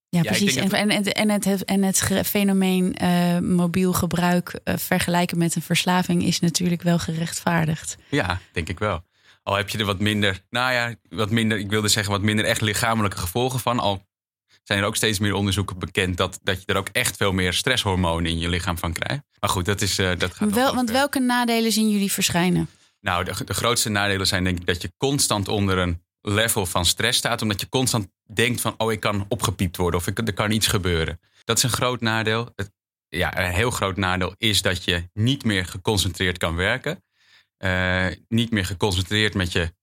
Ja, 0.10 0.20
ik 0.20 0.28
precies. 0.28 0.56
En, 0.56 0.72
en, 0.72 1.04
en, 1.04 1.30
het, 1.30 1.66
en 1.66 1.84
het 1.84 2.10
fenomeen 2.26 2.96
eh, 2.96 3.40
mobiel 3.40 3.94
gebruik 3.94 4.60
eh, 4.64 4.78
vergelijken 4.78 5.38
met 5.38 5.56
een 5.56 5.62
verslaving 5.62 6.24
is 6.24 6.40
natuurlijk 6.40 6.82
wel 6.82 7.00
gerechtvaardigd. 7.00 7.98
Ja, 8.10 8.40
denk 8.52 8.70
ik 8.70 8.80
wel. 8.80 9.04
Al 9.44 9.56
heb 9.56 9.70
je 9.70 9.78
er 9.78 9.86
wat 9.86 10.00
minder, 10.00 10.42
nou 10.50 10.74
ja, 10.74 10.96
wat 11.10 11.30
minder, 11.30 11.58
ik 11.58 11.70
wilde 11.70 11.88
zeggen 11.88 12.12
wat 12.12 12.22
minder 12.22 12.46
echt 12.46 12.62
lichamelijke 12.62 13.18
gevolgen 13.18 13.60
van. 13.60 13.80
Al 13.80 14.07
zijn 14.68 14.80
er 14.80 14.86
ook 14.86 14.96
steeds 14.96 15.20
meer 15.20 15.34
onderzoeken 15.34 15.80
bekend 15.80 16.18
dat, 16.18 16.40
dat 16.44 16.60
je 16.60 16.66
er 16.66 16.78
ook 16.78 16.90
echt 16.92 17.18
veel 17.18 17.32
meer 17.32 17.54
stresshormonen 17.54 18.32
in 18.32 18.40
je 18.40 18.50
lichaam 18.50 18.78
van 18.78 18.94
krijgt. 18.94 19.24
Maar 19.40 19.50
goed, 19.50 19.66
dat, 19.66 19.82
is, 19.82 20.00
eh, 20.00 20.18
dat 20.18 20.34
gaat 20.34 20.54
Wel, 20.54 20.76
want 20.76 20.90
ver. 20.90 20.98
welke 20.98 21.20
nadelen 21.20 21.72
zien 21.72 21.90
jullie 21.90 22.12
verschijnen? 22.12 22.70
Nou, 23.00 23.24
de, 23.24 23.44
de 23.46 23.54
grootste 23.54 23.90
nadelen 23.90 24.28
zijn 24.28 24.44
denk 24.44 24.60
ik 24.60 24.66
dat 24.66 24.82
je 24.82 24.92
constant 24.98 25.48
onder 25.48 25.78
een 25.78 26.04
level 26.22 26.66
van 26.66 26.86
stress 26.86 27.18
staat. 27.18 27.42
Omdat 27.42 27.62
je 27.62 27.70
constant 27.70 28.08
denkt 28.34 28.62
van, 28.62 28.74
oh, 28.78 28.92
ik 28.92 29.00
kan 29.00 29.26
opgepiept 29.28 29.78
worden 29.78 30.00
of 30.00 30.08
ik, 30.08 30.18
er 30.18 30.34
kan 30.34 30.52
iets 30.52 30.68
gebeuren. 30.68 31.20
Dat 31.44 31.58
is 31.58 31.64
een 31.64 31.70
groot 31.70 32.02
nadeel. 32.02 32.52
Het, 32.56 32.72
ja, 33.08 33.46
een 33.46 33.54
heel 33.54 33.72
groot 33.72 33.98
nadeel 33.98 34.34
is 34.38 34.62
dat 34.62 34.84
je 34.84 35.10
niet 35.14 35.44
meer 35.44 35.66
geconcentreerd 35.66 36.38
kan 36.38 36.56
werken. 36.56 37.04
Eh, 37.58 38.08
niet 38.28 38.52
meer 38.52 38.66
geconcentreerd 38.66 39.34
met 39.34 39.52
je, 39.52 39.74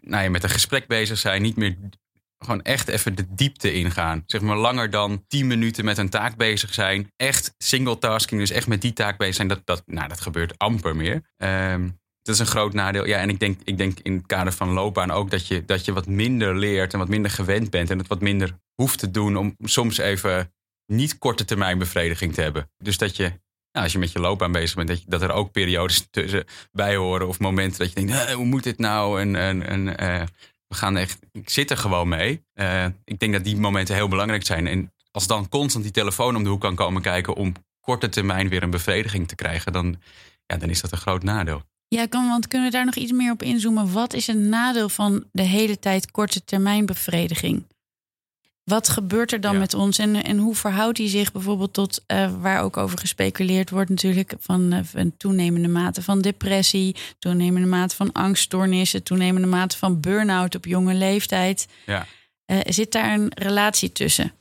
nou 0.00 0.22
ja, 0.22 0.30
met 0.30 0.42
een 0.42 0.50
gesprek 0.50 0.86
bezig 0.86 1.18
zijn. 1.18 1.42
Niet 1.42 1.56
meer 1.56 1.76
gewoon 2.44 2.62
echt 2.62 2.88
even 2.88 3.14
de 3.14 3.26
diepte 3.34 3.72
ingaan. 3.72 4.22
Zeg 4.26 4.40
maar 4.40 4.56
langer 4.56 4.90
dan 4.90 5.24
10 5.26 5.46
minuten 5.46 5.84
met 5.84 5.98
een 5.98 6.08
taak 6.08 6.36
bezig 6.36 6.74
zijn. 6.74 7.12
Echt 7.16 7.54
single 7.58 7.98
tasking, 7.98 8.40
dus 8.40 8.50
echt 8.50 8.66
met 8.66 8.80
die 8.80 8.92
taak 8.92 9.18
bezig 9.18 9.34
zijn. 9.34 9.48
Dat, 9.48 9.60
dat, 9.64 9.82
nou, 9.86 10.08
dat 10.08 10.20
gebeurt 10.20 10.58
amper 10.58 10.96
meer. 10.96 11.22
Ehm, 11.36 11.88
dat 12.22 12.34
is 12.34 12.40
een 12.40 12.46
groot 12.46 12.72
nadeel. 12.72 13.06
Ja, 13.06 13.18
en 13.18 13.28
ik 13.28 13.40
denk, 13.40 13.60
ik 13.64 13.78
denk 13.78 13.98
in 14.02 14.12
het 14.14 14.26
kader 14.26 14.52
van 14.52 14.68
loopbaan 14.68 15.10
ook 15.10 15.30
dat 15.30 15.46
je, 15.46 15.64
dat 15.64 15.84
je 15.84 15.92
wat 15.92 16.06
minder 16.06 16.56
leert 16.56 16.92
en 16.92 16.98
wat 16.98 17.08
minder 17.08 17.30
gewend 17.30 17.70
bent. 17.70 17.90
En 17.90 17.98
het 17.98 18.06
wat 18.06 18.20
minder 18.20 18.58
hoeft 18.74 18.98
te 18.98 19.10
doen 19.10 19.36
om 19.36 19.54
soms 19.58 19.98
even 19.98 20.52
niet 20.86 21.18
korte 21.18 21.44
termijn 21.44 21.78
bevrediging 21.78 22.34
te 22.34 22.40
hebben. 22.40 22.70
Dus 22.78 22.98
dat 22.98 23.16
je, 23.16 23.22
nou, 23.72 23.84
als 23.84 23.92
je 23.92 23.98
met 23.98 24.12
je 24.12 24.20
loopbaan 24.20 24.52
bezig 24.52 24.76
bent, 24.76 24.88
dat, 24.88 25.02
dat 25.06 25.22
er 25.22 25.32
ook 25.32 25.52
periodes 25.52 26.06
tussen 26.10 26.44
bij 26.72 26.96
horen 26.96 27.28
of 27.28 27.38
momenten 27.38 27.78
dat 27.78 27.88
je 27.88 27.94
denkt, 27.94 28.12
"Eh, 28.12 28.34
hoe 28.34 28.46
moet 28.46 28.62
dit 28.64 28.78
nou? 28.78 29.20
En 29.20 29.96
eh, 29.96 30.22
we 30.72 30.78
gaan 30.78 30.96
echt, 30.96 31.18
ik 31.32 31.50
zit 31.50 31.70
er 31.70 31.76
gewoon 31.76 32.08
mee. 32.08 32.44
Eh, 32.54 32.84
ik 33.04 33.18
denk 33.18 33.32
dat 33.32 33.44
die 33.44 33.56
momenten 33.56 33.94
heel 33.94 34.08
belangrijk 34.08 34.46
zijn. 34.46 34.66
En 34.66 34.92
als 35.10 35.26
dan 35.26 35.48
constant 35.48 35.84
die 35.84 35.92
telefoon 35.92 36.36
om 36.36 36.42
de 36.42 36.48
hoek 36.48 36.60
kan 36.60 36.74
komen 36.74 37.02
kijken 37.02 37.34
om 37.34 37.52
korte 37.80 38.08
termijn 38.08 38.48
weer 38.48 38.62
een 38.62 38.70
bevrediging 38.70 39.28
te 39.28 39.34
krijgen, 39.34 39.72
dan, 39.72 39.96
ja, 40.46 40.56
dan 40.56 40.70
is 40.70 40.80
dat 40.80 40.92
een 40.92 40.98
groot 40.98 41.22
nadeel. 41.22 41.62
Ja, 41.88 42.06
kan, 42.06 42.28
want 42.28 42.48
kunnen 42.48 42.70
we 42.70 42.76
daar 42.76 42.84
nog 42.84 42.94
iets 42.94 43.12
meer 43.12 43.32
op 43.32 43.42
inzoomen? 43.42 43.92
Wat 43.92 44.12
is 44.12 44.26
een 44.26 44.48
nadeel 44.48 44.88
van 44.88 45.24
de 45.32 45.42
hele 45.42 45.78
tijd 45.78 46.10
korte 46.10 46.44
termijn 46.44 46.86
bevrediging? 46.86 47.64
Wat 48.64 48.88
gebeurt 48.88 49.32
er 49.32 49.40
dan 49.40 49.52
Ja. 49.52 49.58
met 49.58 49.74
ons 49.74 49.98
en, 49.98 50.22
en 50.24 50.38
hoe 50.38 50.54
verhoudt 50.54 50.96
die 50.96 51.08
zich 51.08 51.32
bijvoorbeeld 51.32 51.72
tot 51.72 52.04
eh, 52.06 52.32
waar 52.40 52.62
ook 52.62 52.76
over 52.76 52.98
gespeculeerd 52.98 53.70
wordt, 53.70 53.90
natuurlijk 53.90 54.34
van 54.38 54.72
eh, 54.72 54.80
een 54.92 55.16
toenemende 55.16 55.68
mate 55.68 56.02
van 56.02 56.20
depressie, 56.20 56.96
toenemende 57.18 57.68
mate 57.68 57.96
van 57.96 58.12
angststoornissen, 58.12 59.02
toenemende 59.02 59.48
mate 59.48 59.78
van 59.78 60.00
burn-out 60.00 60.54
op 60.54 60.64
jonge 60.64 60.94
leeftijd? 60.94 61.68
Ja. 61.86 62.06
Eh, 62.44 62.58
zit 62.66 62.92
daar 62.92 63.12
een 63.12 63.32
relatie 63.34 63.92
tussen? 63.92 64.32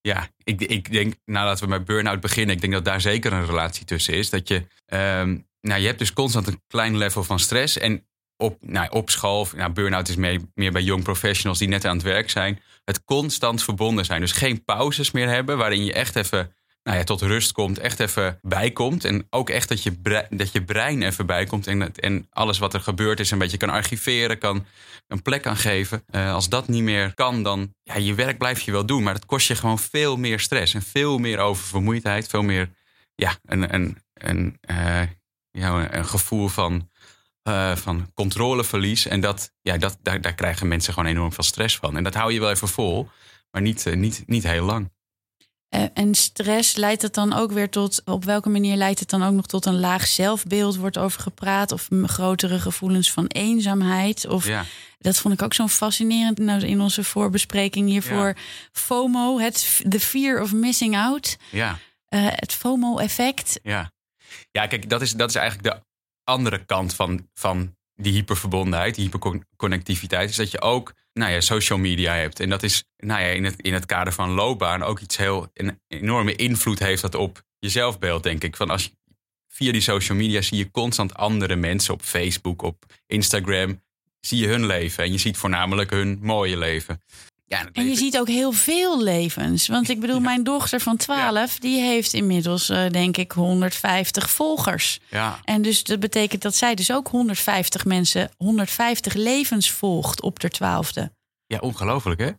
Ja, 0.00 0.28
ik, 0.44 0.60
ik 0.60 0.92
denk, 0.92 1.14
nou 1.24 1.46
laten 1.46 1.64
we 1.64 1.70
met 1.70 1.84
burn-out 1.84 2.20
beginnen. 2.20 2.54
Ik 2.54 2.60
denk 2.60 2.72
dat 2.72 2.84
daar 2.84 3.00
zeker 3.00 3.32
een 3.32 3.46
relatie 3.46 3.84
tussen 3.84 4.14
is. 4.14 4.30
Dat 4.30 4.48
je, 4.48 4.66
ehm, 4.86 5.38
nou, 5.60 5.80
je 5.80 5.86
hebt 5.86 5.98
dus 5.98 6.12
constant 6.12 6.46
een 6.46 6.62
klein 6.66 6.96
level 6.96 7.24
van 7.24 7.38
stress. 7.38 7.78
En 7.78 8.07
op, 8.38 8.56
nou, 8.60 8.90
op 8.90 9.10
school, 9.10 9.48
nou, 9.56 9.72
burn-out 9.72 10.08
is 10.08 10.16
meer, 10.16 10.40
meer 10.54 10.72
bij 10.72 10.82
young 10.82 11.02
professionals 11.02 11.58
die 11.58 11.68
net 11.68 11.84
aan 11.84 11.96
het 11.96 12.04
werk 12.04 12.30
zijn. 12.30 12.60
Het 12.84 13.04
constant 13.04 13.62
verbonden 13.62 14.04
zijn. 14.04 14.20
Dus 14.20 14.32
geen 14.32 14.64
pauzes 14.64 15.10
meer 15.10 15.28
hebben 15.28 15.58
waarin 15.58 15.84
je 15.84 15.92
echt 15.92 16.16
even 16.16 16.52
nou 16.82 17.00
ja, 17.00 17.04
tot 17.04 17.22
rust 17.22 17.52
komt, 17.52 17.78
echt 17.78 18.00
even 18.00 18.38
bijkomt. 18.42 19.04
En 19.04 19.26
ook 19.30 19.50
echt 19.50 19.68
dat 19.68 19.82
je, 19.82 19.92
brein, 19.92 20.26
dat 20.30 20.52
je 20.52 20.64
brein 20.64 21.02
even 21.02 21.26
bijkomt. 21.26 21.66
En, 21.66 21.94
en 21.94 22.26
alles 22.30 22.58
wat 22.58 22.74
er 22.74 22.80
gebeurd 22.80 23.20
is 23.20 23.30
een 23.30 23.38
beetje 23.38 23.56
kan 23.56 23.70
archiveren, 23.70 24.38
kan 24.38 24.66
een 25.06 25.22
plek 25.22 25.46
aan 25.46 25.56
geven. 25.56 26.02
Eh, 26.10 26.32
als 26.32 26.48
dat 26.48 26.68
niet 26.68 26.82
meer 26.82 27.14
kan, 27.14 27.42
dan 27.42 27.74
ja, 27.82 27.96
je 27.96 28.14
werk 28.14 28.38
blijf 28.38 28.60
je 28.60 28.72
wel 28.72 28.86
doen. 28.86 29.02
Maar 29.02 29.12
dat 29.12 29.26
kost 29.26 29.48
je 29.48 29.54
gewoon 29.54 29.78
veel 29.78 30.16
meer 30.16 30.40
stress 30.40 30.74
en 30.74 30.82
veel 30.82 31.18
meer 31.18 31.38
oververmoeidheid. 31.38 32.28
Veel 32.28 32.42
meer 32.42 32.70
ja, 33.14 33.36
een, 33.44 33.74
een, 33.74 33.98
een, 34.14 34.58
eh, 34.60 35.02
ja, 35.50 35.94
een 35.94 36.06
gevoel 36.06 36.48
van, 36.48 36.88
eh, 37.48 37.76
van 37.76 38.10
controleverlies. 38.14 39.06
En 39.06 39.20
dat, 39.20 39.52
ja, 39.62 39.76
dat, 39.76 39.98
daar, 40.02 40.20
daar 40.20 40.34
krijgen 40.34 40.68
mensen 40.68 40.92
gewoon 40.92 41.08
enorm 41.08 41.32
veel 41.32 41.44
stress 41.44 41.76
van. 41.76 41.96
En 41.96 42.04
dat 42.04 42.14
hou 42.14 42.32
je 42.32 42.40
wel 42.40 42.50
even 42.50 42.68
vol, 42.68 43.08
maar 43.50 43.62
niet, 43.62 43.86
eh, 43.86 43.96
niet, 43.96 44.22
niet 44.26 44.42
heel 44.42 44.64
lang. 44.64 44.90
Eh, 45.68 45.84
en 45.94 46.14
stress 46.14 46.76
leidt 46.76 47.02
het 47.02 47.14
dan 47.14 47.32
ook 47.32 47.52
weer 47.52 47.70
tot, 47.70 48.02
op 48.04 48.24
welke 48.24 48.48
manier 48.48 48.76
leidt 48.76 49.00
het 49.00 49.10
dan 49.10 49.22
ook 49.22 49.32
nog 49.32 49.46
tot 49.46 49.66
een 49.66 49.80
laag 49.80 50.06
zelfbeeld, 50.06 50.76
wordt 50.76 50.98
over 50.98 51.20
gepraat, 51.20 51.72
of 51.72 51.88
grotere 52.02 52.60
gevoelens 52.60 53.12
van 53.12 53.26
eenzaamheid? 53.26 54.26
Of 54.26 54.46
Ja. 54.46 54.64
dat 54.98 55.16
vond 55.16 55.34
ik 55.34 55.42
ook 55.42 55.54
zo'n 55.54 55.68
fascinerend 55.68 56.38
nou, 56.38 56.60
in 56.60 56.80
onze 56.80 57.04
voorbespreking 57.04 57.88
hiervoor. 57.88 58.36
FOMO, 58.72 59.38
het 59.38 59.82
the 59.88 60.00
fear 60.00 60.42
of 60.42 60.52
missing 60.52 60.96
out, 60.96 61.36
Ja. 61.50 61.78
Het 62.08 62.52
FOMO-effect. 62.52 63.60
Ja, 63.62 63.92
ja 64.50 64.66
kijk, 64.66 64.90
dat 64.90 65.02
is, 65.02 65.12
dat 65.12 65.28
is 65.28 65.34
eigenlijk 65.34 65.74
de 65.74 65.87
andere 66.28 66.64
kant 66.64 66.94
van, 66.94 67.28
van 67.34 67.76
die 67.94 68.12
hyperverbondenheid, 68.12 68.94
die 68.94 69.04
hyperconnectiviteit. 69.04 70.30
Is 70.30 70.36
dat 70.36 70.50
je 70.50 70.60
ook 70.60 70.94
nou 71.12 71.32
ja, 71.32 71.40
social 71.40 71.78
media 71.78 72.14
hebt. 72.14 72.40
En 72.40 72.48
dat 72.48 72.62
is 72.62 72.84
nou 72.96 73.20
ja, 73.20 73.26
in, 73.26 73.44
het, 73.44 73.62
in 73.62 73.72
het 73.72 73.86
kader 73.86 74.12
van 74.12 74.30
loopbaan 74.30 74.82
ook 74.82 75.00
iets 75.00 75.16
heel 75.16 75.50
een 75.54 75.80
enorme 75.88 76.36
invloed 76.36 76.78
heeft 76.78 77.02
dat 77.02 77.14
op 77.14 77.42
je 77.58 77.68
zelfbeeld, 77.68 78.22
denk 78.22 78.44
ik. 78.44 78.56
Van 78.56 78.70
als 78.70 78.84
je, 78.84 78.90
via 79.48 79.72
die 79.72 79.80
social 79.80 80.18
media 80.18 80.40
zie 80.40 80.58
je 80.58 80.70
constant 80.70 81.14
andere 81.14 81.56
mensen 81.56 81.94
op 81.94 82.02
Facebook, 82.02 82.62
op 82.62 82.84
Instagram. 83.06 83.82
zie 84.20 84.38
je 84.38 84.46
hun 84.46 84.66
leven. 84.66 85.04
En 85.04 85.12
je 85.12 85.18
ziet 85.18 85.36
voornamelijk 85.36 85.90
hun 85.90 86.18
mooie 86.22 86.56
leven. 86.56 87.02
Ja, 87.48 87.68
en 87.72 87.88
je 87.88 87.94
ziet 87.94 88.18
ook 88.18 88.28
heel 88.28 88.52
veel 88.52 89.02
levens. 89.02 89.68
Want 89.68 89.88
ik 89.88 90.00
bedoel, 90.00 90.20
mijn 90.20 90.44
dochter 90.44 90.80
van 90.80 90.96
12, 90.96 91.58
die 91.58 91.80
heeft 91.80 92.12
inmiddels, 92.12 92.70
uh, 92.70 92.90
denk 92.90 93.16
ik, 93.16 93.32
150 93.32 94.30
volgers. 94.30 95.00
Ja. 95.10 95.40
En 95.44 95.62
dus 95.62 95.84
dat 95.84 96.00
betekent 96.00 96.42
dat 96.42 96.54
zij 96.54 96.74
dus 96.74 96.92
ook 96.92 97.08
150 97.08 97.84
mensen, 97.84 98.30
150 98.36 99.14
levens 99.14 99.70
volgt 99.70 100.22
op 100.22 100.38
de 100.40 100.48
twaalfde. 100.48 101.12
Ja, 101.46 101.58
ongelooflijk 101.58 102.20
hè? 102.20 102.30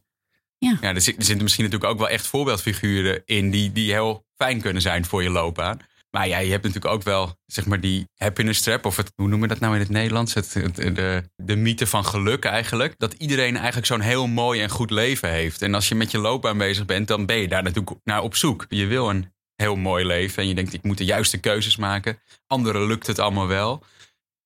Ja. 0.58 0.78
ja 0.82 0.94
er, 0.94 1.02
zitten 1.02 1.44
misschien 1.44 1.64
natuurlijk 1.64 1.92
ook 1.92 2.00
wel 2.00 2.10
echt 2.10 2.28
voorbeeldfiguren 2.28 3.22
in 3.26 3.52
die, 3.52 3.72
die 3.72 3.92
heel 3.92 4.26
fijn 4.36 4.62
kunnen 4.62 4.82
zijn 4.82 5.06
voor 5.06 5.24
je 5.24 5.30
loopbaan. 5.30 5.80
Maar 6.12 6.28
ja, 6.28 6.38
je 6.38 6.52
hebt 6.52 6.64
natuurlijk 6.64 6.94
ook 6.94 7.04
wel, 7.04 7.38
zeg 7.46 7.66
maar, 7.66 7.80
die 7.80 8.10
happiness 8.16 8.62
trap. 8.62 8.86
Of 8.86 8.96
hoe 8.96 9.28
noemen 9.28 9.40
we 9.40 9.48
dat 9.48 9.60
nou 9.60 9.74
in 9.74 9.80
het 9.80 9.90
Nederlands? 9.90 10.34
Het, 10.34 10.52
de, 10.76 11.24
de 11.36 11.56
mythe 11.56 11.88
van 11.88 12.06
geluk 12.06 12.46
eigenlijk. 12.46 12.94
Dat 12.98 13.14
iedereen 13.14 13.56
eigenlijk 13.56 13.86
zo'n 13.86 14.00
heel 14.00 14.28
mooi 14.28 14.62
en 14.62 14.70
goed 14.70 14.90
leven 14.90 15.30
heeft. 15.30 15.62
En 15.62 15.74
als 15.74 15.88
je 15.90 15.96
met 15.96 16.12
je 16.12 16.18
loopbaan 16.18 16.58
bezig 16.58 16.86
bent, 16.86 17.08
dan 17.08 17.26
ben 17.26 17.38
je 17.38 17.48
daar 17.48 17.64
natuurlijk 17.64 18.00
naar 18.04 18.22
op 18.22 18.36
zoek. 18.36 18.66
Je 18.70 18.86
wil 18.86 19.10
een 19.10 19.34
heel 19.56 19.76
mooi 19.76 20.06
leven. 20.06 20.44
En 20.44 20.50
je 20.50 20.56
denkt, 20.56 20.74
ik 20.74 20.84
moet 20.84 20.98
de 20.98 21.06
juiste 21.06 21.38
keuzes 21.38 21.76
maken. 21.76 22.20
Anderen 22.48 22.88
lukt 22.88 23.08
het 23.08 23.20
allemaal 23.20 23.48
wel. 23.48 23.84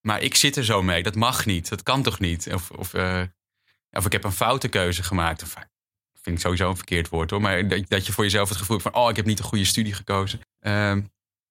Maar 0.02 0.22
ik 0.22 0.36
zit 0.36 0.56
er 0.56 0.66
zo 0.66 0.82
mee. 0.82 1.04
Dat 1.04 1.16
mag 1.16 1.46
niet. 1.46 1.70
Dat 1.70 1.84
kan 1.84 2.04
toch 2.04 2.20
niet? 2.20 2.54
Of, 2.54 2.72
of, 2.72 2.94
uh, 2.94 3.22
of 3.92 4.06
ik 4.06 4.12
heb 4.12 4.24
een 4.24 4.32
foute 4.32 4.68
keuze 4.68 5.04
gemaakt. 5.04 5.44
Of, 5.44 5.54
vind 6.22 6.36
ik 6.36 6.42
sowieso 6.42 6.70
een 6.70 6.76
verkeerd 6.76 7.10
woord 7.10 7.30
hoor. 7.30 7.42
Maar 7.42 7.68
dat, 7.68 7.90
dat 7.90 8.06
je 8.06 8.12
voor 8.12 8.24
jezelf 8.24 8.50
het 8.50 8.58
gevoel 8.58 8.78
hebt 8.78 8.90
van... 8.90 9.02
oh, 9.02 9.10
ik 9.10 9.16
heb 9.16 9.26
niet 9.26 9.38
de 9.38 9.44
goede 9.44 9.66
studie 9.66 9.94
gekozen. 9.94 10.40
Uh, 10.62 10.98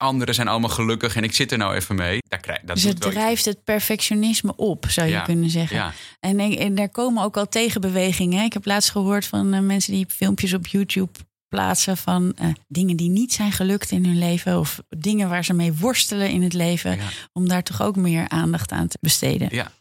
anderen 0.02 0.34
zijn 0.34 0.48
allemaal 0.48 0.70
gelukkig 0.70 1.16
en 1.16 1.22
ik 1.24 1.34
zit 1.34 1.52
er 1.52 1.58
nou 1.58 1.74
even 1.74 1.94
mee. 1.94 2.18
Daar 2.28 2.40
krijg, 2.40 2.60
dat 2.60 2.74
dus 2.76 2.84
het 2.84 3.00
drijft 3.00 3.44
het 3.44 3.64
perfectionisme 3.64 4.56
op, 4.56 4.86
zou 4.88 5.08
je 5.08 5.22
kunnen 5.22 5.50
zeggen. 5.50 5.76
Ja. 5.76 5.92
En, 6.20 6.40
en 6.40 6.74
daar 6.74 6.88
komen 6.88 7.22
ook 7.24 7.36
al 7.36 7.48
tegenbewegingen. 7.48 8.44
Ik 8.44 8.52
heb 8.52 8.66
laatst 8.66 8.90
gehoord 8.90 9.26
van 9.26 9.54
uh, 9.54 9.60
mensen 9.60 9.92
die 9.92 10.06
filmpjes 10.08 10.52
op 10.54 10.66
YouTube 10.66 11.18
plaatsen 11.48 11.96
van 11.96 12.36
uh, 12.42 12.48
dingen 12.68 12.96
die 12.96 13.08
niet 13.08 13.32
zijn 13.32 13.52
gelukt 13.52 13.90
in 13.90 14.04
hun 14.04 14.18
leven 14.18 14.58
of 14.58 14.80
dingen 14.88 15.28
waar 15.28 15.44
ze 15.44 15.52
mee 15.52 15.72
worstelen 15.72 16.30
in 16.30 16.42
het 16.42 16.52
leven, 16.52 16.96
Ja. 16.96 17.08
om 17.32 17.48
daar 17.48 17.62
toch 17.62 17.82
ook 17.82 17.96
meer 17.96 18.28
aandacht 18.28 18.72
aan 18.72 18.88
te 18.88 18.98
besteden. 19.00 19.48
Ja. 19.50 19.72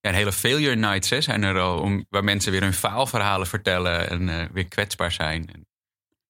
Ja, 0.00 0.10
een 0.10 0.14
hele 0.14 0.32
failure 0.32 0.76
nights 0.76 1.10
hè, 1.10 1.20
zijn 1.20 1.42
er 1.42 1.60
al, 1.60 1.78
om, 1.78 2.06
waar 2.10 2.24
mensen 2.24 2.52
weer 2.52 2.62
hun 2.62 2.72
faalverhalen 2.72 3.46
vertellen 3.46 4.10
en 4.10 4.28
uh, 4.28 4.44
weer 4.52 4.68
kwetsbaar 4.68 5.12
zijn. 5.12 5.66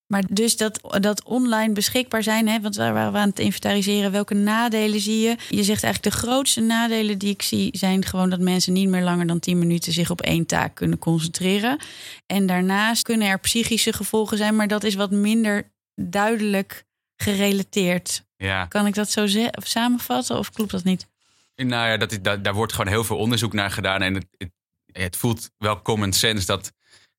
Maar 0.08 0.24
dus 0.30 0.56
dat, 0.56 0.80
dat 1.00 1.24
online 1.24 1.72
beschikbaar 1.72 2.22
zijn, 2.22 2.48
hè, 2.48 2.60
want 2.60 2.76
waar 2.76 2.92
waren 2.92 3.12
we 3.12 3.18
aan 3.18 3.28
het 3.28 3.38
inventariseren? 3.38 4.12
Welke 4.12 4.34
nadelen 4.34 5.00
zie 5.00 5.20
je? 5.20 5.36
Je 5.48 5.62
zegt 5.62 5.82
eigenlijk 5.82 6.14
de 6.14 6.20
grootste 6.20 6.60
nadelen 6.60 7.18
die 7.18 7.30
ik 7.30 7.42
zie 7.42 7.76
zijn 7.76 8.04
gewoon 8.04 8.30
dat 8.30 8.40
mensen 8.40 8.72
niet 8.72 8.88
meer 8.88 9.02
langer 9.02 9.26
dan 9.26 9.40
10 9.40 9.58
minuten 9.58 9.92
zich 9.92 10.10
op 10.10 10.20
één 10.20 10.46
taak 10.46 10.74
kunnen 10.74 10.98
concentreren. 10.98 11.78
En 12.26 12.46
daarnaast 12.46 13.02
kunnen 13.02 13.28
er 13.28 13.38
psychische 13.38 13.92
gevolgen 13.92 14.36
zijn, 14.36 14.56
maar 14.56 14.68
dat 14.68 14.84
is 14.84 14.94
wat 14.94 15.10
minder 15.10 15.70
duidelijk 15.94 16.84
gerelateerd. 17.16 18.24
Ja. 18.36 18.66
Kan 18.66 18.86
ik 18.86 18.94
dat 18.94 19.10
zo 19.10 19.26
samenvatten 19.52 20.38
of 20.38 20.50
klopt 20.50 20.70
dat 20.70 20.84
niet? 20.84 21.06
Nou 21.54 21.88
ja, 21.88 21.96
dat 21.96 22.12
is, 22.12 22.22
daar, 22.22 22.42
daar 22.42 22.54
wordt 22.54 22.72
gewoon 22.72 22.92
heel 22.92 23.04
veel 23.04 23.16
onderzoek 23.16 23.52
naar 23.52 23.70
gedaan. 23.70 24.02
En 24.02 24.14
het, 24.14 24.26
het, 24.36 24.50
het 24.92 25.16
voelt 25.16 25.50
wel 25.58 25.82
common 25.82 26.12
sense 26.12 26.46
dat 26.46 26.72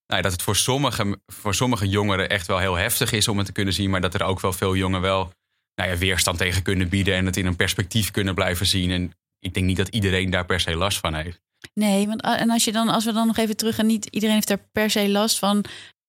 nou, 0.10 0.22
dat 0.22 0.32
het 0.32 0.42
voor 0.42 0.56
sommige, 0.56 1.20
voor 1.28 1.56
sommige 1.56 1.88
jongeren 1.88 2.30
echt 2.30 2.48
wel 2.48 2.58
heel 2.58 2.76
heftig 2.76 3.12
is 3.12 3.28
om 3.28 3.38
het 3.38 3.46
te 3.46 3.52
kunnen 3.52 3.74
zien. 3.74 3.90
Maar 3.90 4.02
dat 4.02 4.14
er 4.14 4.24
ook 4.24 4.40
wel 4.40 4.54
veel 4.54 4.76
jongeren 4.76 5.02
wel 5.02 5.32
nou 5.76 5.90
ja, 5.90 5.98
weerstand 5.98 6.38
tegen 6.38 6.62
kunnen 6.62 6.90
bieden. 6.90 7.16
En 7.16 7.26
het 7.26 7.38
in 7.38 7.46
een 7.46 7.56
perspectief 7.56 8.12
kunnen 8.12 8.36
blijven 8.36 8.66
zien. 8.66 8.92
En 8.92 9.12
ik 9.40 9.54
denk 9.54 9.66
niet 9.66 9.78
dat 9.78 9.88
iedereen 9.88 10.30
daar 10.30 10.46
per 10.46 10.60
se 10.60 10.76
last 10.76 10.98
van 10.98 11.14
heeft. 11.14 11.42
Nee, 11.74 12.08
want 12.08 12.22
en 12.22 12.50
als, 12.50 12.64
je 12.64 12.72
dan, 12.72 12.90
als 12.90 13.06
we 13.06 13.14
dan 13.14 13.28
nog 13.28 13.38
even 13.38 13.58
terug 13.58 13.76
gaan, 13.76 13.86
niet 13.86 14.06
iedereen 14.06 14.36
heeft 14.36 14.48
daar 14.48 14.68
per 14.72 14.90
se 14.90 15.10
last 15.10 15.40
van. 15.40 15.66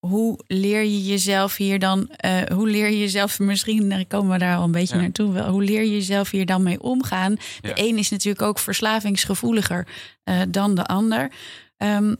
Hoe 0.06 0.38
leer 0.46 0.82
je 0.82 1.04
jezelf 1.04 1.56
hier 1.56 1.78
dan, 1.78 2.10
uh, 2.24 2.42
hoe 2.42 2.68
leer 2.68 2.90
je 2.90 2.98
jezelf, 2.98 3.38
misschien 3.38 4.06
komen 4.08 4.32
we 4.32 4.38
daar 4.38 4.56
al 4.56 4.64
een 4.64 4.72
beetje 4.72 4.94
ja. 4.94 5.00
naartoe, 5.00 5.32
wel, 5.32 5.48
hoe 5.48 5.62
leer 5.62 5.82
je 5.82 5.90
jezelf 5.90 6.30
hier 6.30 6.46
dan 6.46 6.62
mee 6.62 6.82
omgaan? 6.82 7.34
De 7.34 7.68
Ja. 7.68 7.74
een 7.76 7.98
is 7.98 8.10
natuurlijk 8.10 8.42
ook 8.42 8.58
verslavingsgevoeliger 8.58 9.86
uh, 10.24 10.40
dan 10.48 10.74
de 10.74 10.86
ander. 10.86 11.32
Um, 11.76 12.16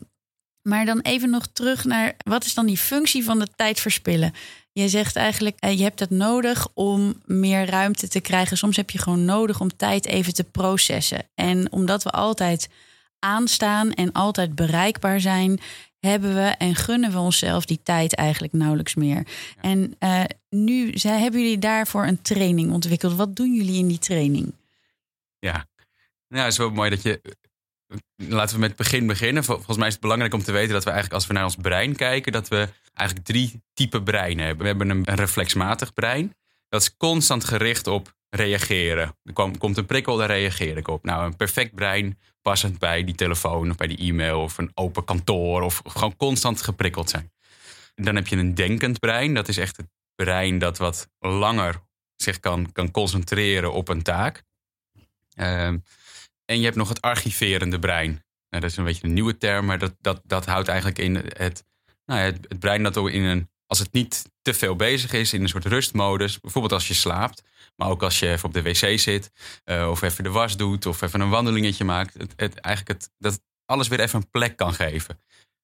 maar 0.63 0.85
dan 0.85 1.01
even 1.01 1.31
nog 1.31 1.47
terug 1.47 1.85
naar 1.85 2.17
wat 2.25 2.45
is 2.45 2.55
dan 2.55 2.67
die 2.67 2.79
functie 2.79 3.25
van 3.25 3.39
de 3.39 3.49
tijd 3.57 3.81
verspillen? 3.81 4.33
Je 4.73 4.89
zegt 4.89 5.17
eigenlijk, 5.17 5.57
uh, 5.65 5.79
je 5.79 5.83
hebt 5.83 6.01
het 6.01 6.11
nodig 6.11 6.69
om 6.75 7.23
meer 7.25 7.67
ruimte 7.67 8.09
te 8.09 8.21
krijgen. 8.21 8.57
Soms 8.57 8.77
heb 8.77 8.91
je 8.91 8.99
gewoon 8.99 9.25
nodig 9.25 9.61
om 9.61 9.77
tijd 9.77 10.07
even 10.07 10.35
te 10.35 10.45
processen. 10.45 11.29
En 11.35 11.73
omdat 11.73 12.03
we 12.03 12.11
altijd 12.11 12.69
aanstaan 13.19 13.93
en 13.93 14.13
altijd 14.13 14.55
bereikbaar 14.55 15.21
zijn, 15.21 15.61
hebben 16.01 16.35
we 16.35 16.41
en 16.41 16.75
gunnen 16.75 17.13
we 17.13 17.19
onszelf 17.19 17.65
die 17.65 17.81
tijd 17.83 18.15
eigenlijk 18.15 18.53
nauwelijks 18.53 18.95
meer. 18.95 19.17
Ja. 19.17 19.63
En 19.63 19.95
uh, 20.01 20.25
nu 20.49 20.93
hebben 21.01 21.41
jullie 21.41 21.59
daarvoor 21.59 22.07
een 22.07 22.23
training 22.23 22.73
ontwikkeld. 22.73 23.15
Wat 23.15 23.37
doen 23.37 23.55
jullie 23.55 23.79
in 23.79 23.89
die 23.89 23.99
training? 23.99 24.55
Ja, 25.39 25.67
nou, 26.29 26.45
het 26.45 26.53
is 26.53 26.59
wel 26.59 26.71
mooi 26.71 26.91
dat 26.91 27.03
je 27.03 27.21
laten 28.17 28.55
we 28.55 28.61
met 28.61 28.69
het 28.69 28.79
begin 28.79 29.07
beginnen. 29.07 29.45
Volgens 29.45 29.77
mij 29.77 29.87
is 29.87 29.93
het 29.93 30.03
belangrijk 30.03 30.35
om 30.35 30.43
te 30.43 30.53
weten 30.53 30.73
dat 30.73 30.85
we 30.85 30.91
eigenlijk 30.91 31.21
als 31.21 31.27
we 31.27 31.35
naar 31.35 31.45
ons 31.45 31.57
brein 31.57 31.97
kijken, 31.97 32.33
dat 32.33 32.49
we 32.49 32.69
eigenlijk 32.95 33.29
drie 33.29 33.63
typen 33.75 34.05
breinen 34.05 34.47
hebben. 34.47 34.63
We 34.63 34.69
hebben 34.69 34.91
een, 34.91 35.17
reflexmatig 35.17 35.93
brein. 35.93 36.35
Dat 36.69 36.81
is 36.81 36.97
constant 36.97 37.45
gericht 37.45 37.87
op 37.87 38.15
reageren. 38.29 39.17
Er 39.25 39.33
komt 39.33 39.77
een 39.77 39.87
prikkel, 39.87 40.17
daar 40.17 40.29
reageer 40.29 40.77
ik 40.77 40.89
op. 40.89 41.05
Nou, 41.05 41.25
een 41.25 41.37
perfect 41.37 41.75
brein 41.75 42.19
passend 42.43 42.79
bij 42.79 43.05
die 43.05 43.15
telefoon 43.15 43.71
of 43.71 43.77
bij 43.77 43.87
die 43.87 43.99
e-mail 43.99 44.41
of 44.41 44.59
een 44.59 44.71
open 44.75 45.05
kantoor 45.05 45.63
of 45.63 45.83
gewoon 45.87 46.17
constant 46.17 46.63
geprikkeld 46.63 47.11
zijn. 47.11 47.33
Dan 47.95 48.17
heb 48.17 48.27
je 48.27 48.37
een 48.37 48.55
denkend 48.55 48.99
brein. 48.99 49.35
Dat 49.35 49.49
is 49.49 49.57
echt 49.57 49.77
het 49.77 49.87
brein 50.15 50.59
dat 50.59 50.79
wat 50.79 51.09
langer 51.19 51.83
zich 52.17 52.41
kan, 52.41 52.73
kan 52.73 52.91
concentreren 52.91 53.73
op 53.73 53.89
een 53.89 54.03
taak. 54.03 54.43
Uh, 55.37 55.73
en 56.51 56.59
je 56.59 56.65
hebt 56.65 56.77
nog 56.77 56.89
het 56.89 57.01
archiverende 57.01 57.79
brein. 57.79 58.11
Nou, 58.49 58.63
dat 58.63 58.71
is 58.71 58.77
een 58.77 58.85
beetje 58.85 59.07
een 59.07 59.13
nieuwe 59.13 59.37
term, 59.37 59.67
maar 59.67 59.79
dat, 59.79 59.95
dat, 60.01 60.21
dat 60.25 60.47
houdt 60.47 60.69
eigenlijk 60.69 60.99
in 60.99 61.15
het, 61.15 61.65
nou, 62.07 62.21
het, 62.21 62.59
brein 62.59 62.83
dat 62.83 62.97
in 62.97 63.23
een, 63.23 63.51
als 63.67 63.79
het 63.79 63.93
niet 63.93 64.31
te 64.43 64.55
veel 64.55 64.77
bezig 64.77 65.13
is, 65.13 65.33
in 65.33 65.43
een 65.43 65.49
soort 65.49 65.65
rustmodus. 65.65 66.41
Bijvoorbeeld 66.41 66.73
als 66.73 66.89
je 66.89 66.95
slaapt, 66.95 67.43
maar 67.77 67.89
ook 67.89 68.03
als 68.03 68.19
je 68.19 68.31
even 68.31 68.49
op 68.49 68.55
de 68.55 68.63
wc 68.63 68.99
zit, 68.99 69.31
uh, 69.65 69.89
of 69.91 70.03
even 70.03 70.25
de 70.25 70.31
was 70.31 70.57
doet, 70.57 70.87
of 70.87 71.03
even 71.03 71.21
een 71.21 71.29
wandelingetje 71.29 71.85
maakt. 71.85 72.15
Het, 72.15 72.33
het, 72.37 72.55
eigenlijk 72.55 73.01
het, 73.01 73.11
dat 73.19 73.41
alles 73.65 73.89
weer 73.89 74.01
even 74.01 74.21
een 74.21 74.31
plek 74.31 74.57
kan 74.57 74.75
geven. 74.75 75.21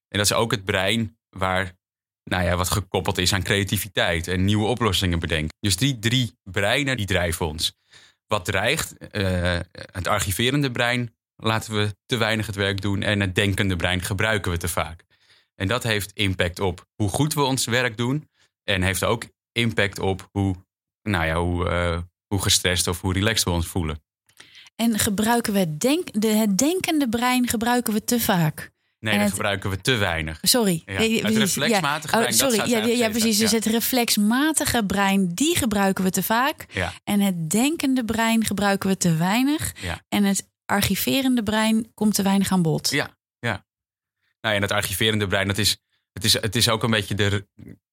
En 0.09 0.19
dat 0.19 0.27
is 0.27 0.33
ook 0.33 0.51
het 0.51 0.65
brein 0.65 1.19
waar 1.31 1.79
nou 2.25 2.45
ja, 2.45 2.57
wat 2.57 2.71
gekoppeld 2.71 3.19
is 3.19 3.33
aan 3.33 3.43
creativiteit 3.43 4.29
en 4.29 4.45
nieuwe 4.45 4.67
oplossingen 4.67 5.19
bedenken. 5.19 5.57
Dus 5.61 5.77
die 5.77 5.99
drie 5.99 6.39
breinen 6.43 6.97
die 6.97 7.07
drijven 7.07 7.47
ons 7.47 7.77
wat 8.27 8.45
dreigt. 8.45 8.95
Uh, 9.13 9.59
het 9.93 10.09
archiverende 10.09 10.71
brein 10.71 11.15
laten 11.37 11.75
we 11.75 11.97
te 12.07 12.17
weinig 12.17 12.47
het 12.47 12.55
werk 12.55 12.81
doen. 12.81 13.03
En 13.03 13.21
het 13.21 13.35
denkende 13.35 13.77
brein 13.77 14.03
gebruiken 14.03 14.51
we 14.51 14.57
te 14.57 14.69
vaak. 14.69 15.05
En 15.55 15.69
dat 15.69 15.83
heeft 15.83 16.13
impact 16.13 16.61
op 16.61 16.87
hoe 16.95 17.09
goed 17.09 17.35
we 17.35 17.43
ons 17.43 17.65
werk 17.65 17.97
doen. 17.97 18.29
En 18.65 18.83
heeft 18.83 19.05
ook 19.05 19.25
impact 19.53 19.99
op 19.99 20.29
hoe, 20.33 20.55
nou 21.03 21.27
ja, 21.27 21.35
hoe, 21.41 21.71
uh, 21.71 21.99
hoe 22.27 22.43
gestrest 22.43 22.87
of 22.87 23.01
hoe 23.01 23.13
relaxed 23.13 23.45
we 23.45 23.51
ons 23.51 23.67
voelen. 23.67 24.03
En 24.77 24.99
gebruiken 24.99 25.53
we 25.53 25.59
het, 25.59 25.81
denk, 25.81 26.21
de, 26.21 26.29
het 26.29 26.59
denkende 26.59 27.09
brein 27.09 27.49
gebruiken 27.49 27.93
we 27.93 28.05
te 28.05 28.21
vaak? 28.21 28.71
Nee, 28.99 29.13
en 29.13 29.19
dat 29.19 29.29
het, 29.29 29.37
gebruiken 29.37 29.71
we 29.71 29.81
te 29.81 29.95
weinig. 29.95 30.39
Sorry. 30.43 30.83
Ja, 30.87 30.93
het 30.93 31.37
reflexmatige 31.37 32.17
ja. 32.17 32.23
brein. 32.23 32.35
Oh, 32.35 32.39
sorry, 32.39 32.57
dat 32.57 32.69
ja, 32.69 32.79
ja, 32.79 33.09
precies. 33.09 33.39
Dus 33.39 33.51
het 33.51 33.65
reflexmatige 33.65 34.85
brein, 34.85 35.35
die 35.35 35.57
gebruiken 35.57 36.05
we 36.05 36.11
te 36.11 36.23
vaak. 36.23 36.67
En 37.05 37.21
het 37.21 37.51
denkende 37.51 38.05
brein 38.05 38.45
gebruiken 38.45 38.89
we 38.89 38.97
te 38.97 39.15
weinig. 39.15 39.75
En 40.09 40.25
het 40.25 40.49
archiverende 40.67 41.43
brein 41.43 41.91
komt 41.95 42.15
te 42.15 42.23
weinig 42.23 42.53
aan 42.53 42.63
bod. 42.63 42.91
Ja, 42.91 43.17
ja. 43.39 43.65
Nou, 44.41 44.55
en 44.55 44.63
het 44.63 44.73
archiverende 44.73 45.27
brein, 45.27 45.47
dat 45.47 45.59
is, 45.59 45.77
het, 46.13 46.25
is, 46.25 46.33
het 46.33 46.57
is 46.57 46.69
ook 46.69 46.83
een 46.83 46.91
beetje 46.91 47.15
de. 47.15 47.47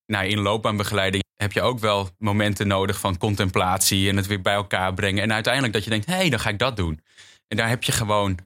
Nou, 0.05 0.25
in 0.25 0.39
loopbaanbegeleiding 0.39 1.24
heb 1.36 1.51
je 1.51 1.62
ook 1.62 1.79
wel 1.79 2.10
momenten 2.17 2.67
nodig 2.67 3.00
van 3.00 3.17
contemplatie 3.17 4.10
en 4.10 4.17
het 4.17 4.27
weer 4.27 4.41
bij 4.41 4.53
elkaar 4.53 4.93
brengen. 4.93 5.24
En 5.24 5.33
uiteindelijk 5.33 5.74
dat 5.74 5.83
je 5.83 5.89
denkt, 5.89 6.05
hé, 6.05 6.13
hey, 6.13 6.29
dan 6.29 6.39
ga 6.39 6.50
ik 6.50 6.60
dat 6.60 6.77
doen. 6.77 7.01
En 7.48 7.57
daar 7.57 7.69
heb 7.69 7.83
je 7.83 7.91
gewoon 7.91 8.39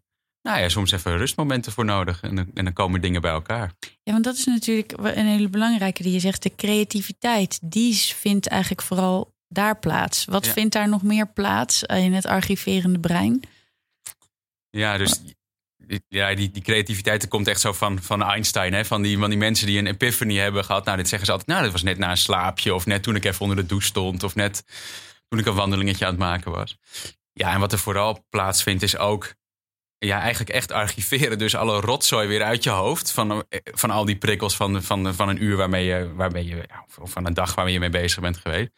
nou 0.48 0.60
ja, 0.60 0.70
soms 0.70 0.92
even 0.92 1.18
rustmomenten 1.18 1.72
voor 1.72 1.86
nodig. 1.86 2.22
En, 2.22 2.38
en, 2.38 2.64
dan 2.64 2.74
komen 2.74 3.02
dingen 3.02 3.22
bij 3.22 3.32
elkaar. 3.32 3.74
Ja, 4.04 4.12
want 4.12 4.24
dat 4.24 4.36
is 4.36 4.46
natuurlijk 4.46 4.94
een 4.98 5.26
hele 5.26 5.50
belangrijke 5.50 6.04
die 6.04 6.12
je 6.12 6.20
zegt. 6.20 6.44
De 6.44 6.56
creativiteit, 6.56 7.60
die 7.62 7.96
vindt 7.96 8.48
eigenlijk 8.48 8.82
vooral 8.82 9.34
daar 9.48 9.80
plaats. 9.80 10.26
Wat 10.26 10.46
Ja. 10.46 10.52
vindt 10.52 10.74
daar 10.74 10.90
nog 10.90 11.04
meer 11.04 11.28
plaats 11.28 11.84
in 11.84 12.14
het 12.14 12.26
archiverende 12.26 13.00
brein? 13.00 13.42
Ja, 14.70 14.98
dus 14.98 15.22
ja, 16.08 16.36
die, 16.36 16.52
die 16.52 16.62
creativiteit 16.62 17.28
komt 17.28 17.48
echt 17.48 17.62
zo 17.62 17.74
van, 17.74 18.02
van 18.02 18.24
Einstein. 18.24 18.74
Hè? 18.74 18.86
Van, 18.86 19.02
die, 19.02 19.18
van 19.18 19.30
die 19.30 19.40
mensen 19.40 19.68
die 19.68 19.80
een 19.80 19.88
epiphany 19.88 20.38
hebben 20.38 20.66
gehad. 20.66 20.86
Nou, 20.86 20.98
dit 20.98 21.08
zeggen 21.08 21.26
ze 21.26 21.32
altijd. 21.32 21.50
Nou, 21.50 21.64
dat 21.64 21.72
was 21.72 21.84
net 21.84 21.98
na 21.98 22.10
een 22.10 22.18
slaapje. 22.18 22.74
Of 22.74 22.86
net 22.86 23.04
toen 23.04 23.16
ik 23.16 23.26
even 23.26 23.42
onder 23.42 23.58
de 23.58 23.66
douche 23.66 23.88
stond. 23.88 24.24
Of 24.24 24.36
net 24.36 24.64
toen 25.28 25.40
ik 25.40 25.46
een 25.46 25.54
wandelingetje 25.54 26.06
aan 26.06 26.12
het 26.12 26.20
maken 26.20 26.52
was. 26.52 26.78
Ja, 27.34 27.54
en 27.54 27.60
wat 27.60 27.72
er 27.72 27.80
vooral 27.80 28.26
plaatsvindt 28.30 28.84
is 28.84 28.98
ook 28.98 29.36
ja, 30.00 30.20
eigenlijk 30.20 30.50
echt 30.50 30.72
archiveren. 30.72 31.38
Dus 31.38 31.56
alle 31.56 31.80
rotzooi 31.80 32.28
weer 32.28 32.44
uit 32.44 32.64
je 32.64 32.70
hoofd. 32.70 33.12
Van, 33.12 33.46
eh, 33.50 33.60
van 33.64 33.90
al 33.90 34.06
die 34.06 34.18
prikkels 34.18 34.56
van, 34.56 34.84
van, 34.84 35.16
van 35.16 35.30
een 35.30 35.44
uur 35.44 35.58
waarmee 35.58 35.86
je, 35.86 36.14
waarmee 36.14 36.46
je, 36.46 36.66
of 37.02 37.12
van 37.12 37.26
een 37.26 37.34
dag 37.34 37.56
waarmee 37.56 37.74
je 37.74 37.80
mee 37.80 37.90
bezig 37.90 38.20
bent 38.20 38.38
geweest. 38.38 38.70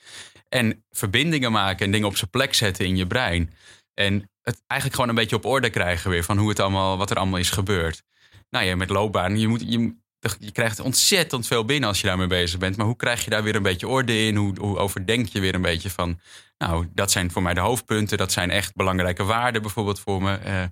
En 0.49 0.85
verbindingen 0.91 1.51
maken 1.51 1.85
en 1.85 1.91
dingen 1.91 2.07
op 2.07 2.17
zijn 2.17 2.29
plek 2.29 2.53
zetten 2.53 2.85
in 2.85 2.97
je 2.97 3.07
brein. 3.07 3.53
En 3.93 4.29
het 4.41 4.61
eigenlijk 4.67 4.99
gewoon 4.99 5.09
een 5.09 5.21
beetje 5.21 5.35
op 5.35 5.45
orde 5.45 5.69
krijgen 5.69 6.09
weer 6.09 6.23
van 6.23 6.38
hoe 6.38 6.49
het 6.49 6.59
allemaal, 6.59 6.97
wat 6.97 7.09
er 7.09 7.17
allemaal 7.17 7.39
is 7.39 7.49
gebeurd. 7.49 8.03
Nou 8.49 8.65
ja, 8.65 8.75
met 8.75 8.89
loopbaan, 8.89 9.39
je, 9.39 9.47
moet, 9.47 9.63
je, 9.67 9.95
je 10.39 10.51
krijgt 10.51 10.79
ontzettend 10.79 11.47
veel 11.47 11.65
binnen 11.65 11.89
als 11.89 12.01
je 12.01 12.07
daarmee 12.07 12.27
bezig 12.27 12.59
bent. 12.59 12.77
Maar 12.77 12.85
hoe 12.85 12.95
krijg 12.95 13.23
je 13.23 13.29
daar 13.29 13.43
weer 13.43 13.55
een 13.55 13.61
beetje 13.61 13.88
orde 13.88 14.25
in? 14.25 14.35
Hoe, 14.35 14.59
hoe 14.59 14.77
overdenk 14.77 15.27
je 15.27 15.39
weer 15.39 15.55
een 15.55 15.61
beetje 15.61 15.89
van, 15.89 16.19
nou, 16.57 16.88
dat 16.93 17.11
zijn 17.11 17.31
voor 17.31 17.41
mij 17.41 17.53
de 17.53 17.59
hoofdpunten. 17.59 18.17
Dat 18.17 18.31
zijn 18.31 18.49
echt 18.49 18.75
belangrijke 18.75 19.23
waarden 19.23 19.61
bijvoorbeeld 19.61 19.99
voor 19.99 20.21
me. 20.21 20.39
Uh, 20.45 20.63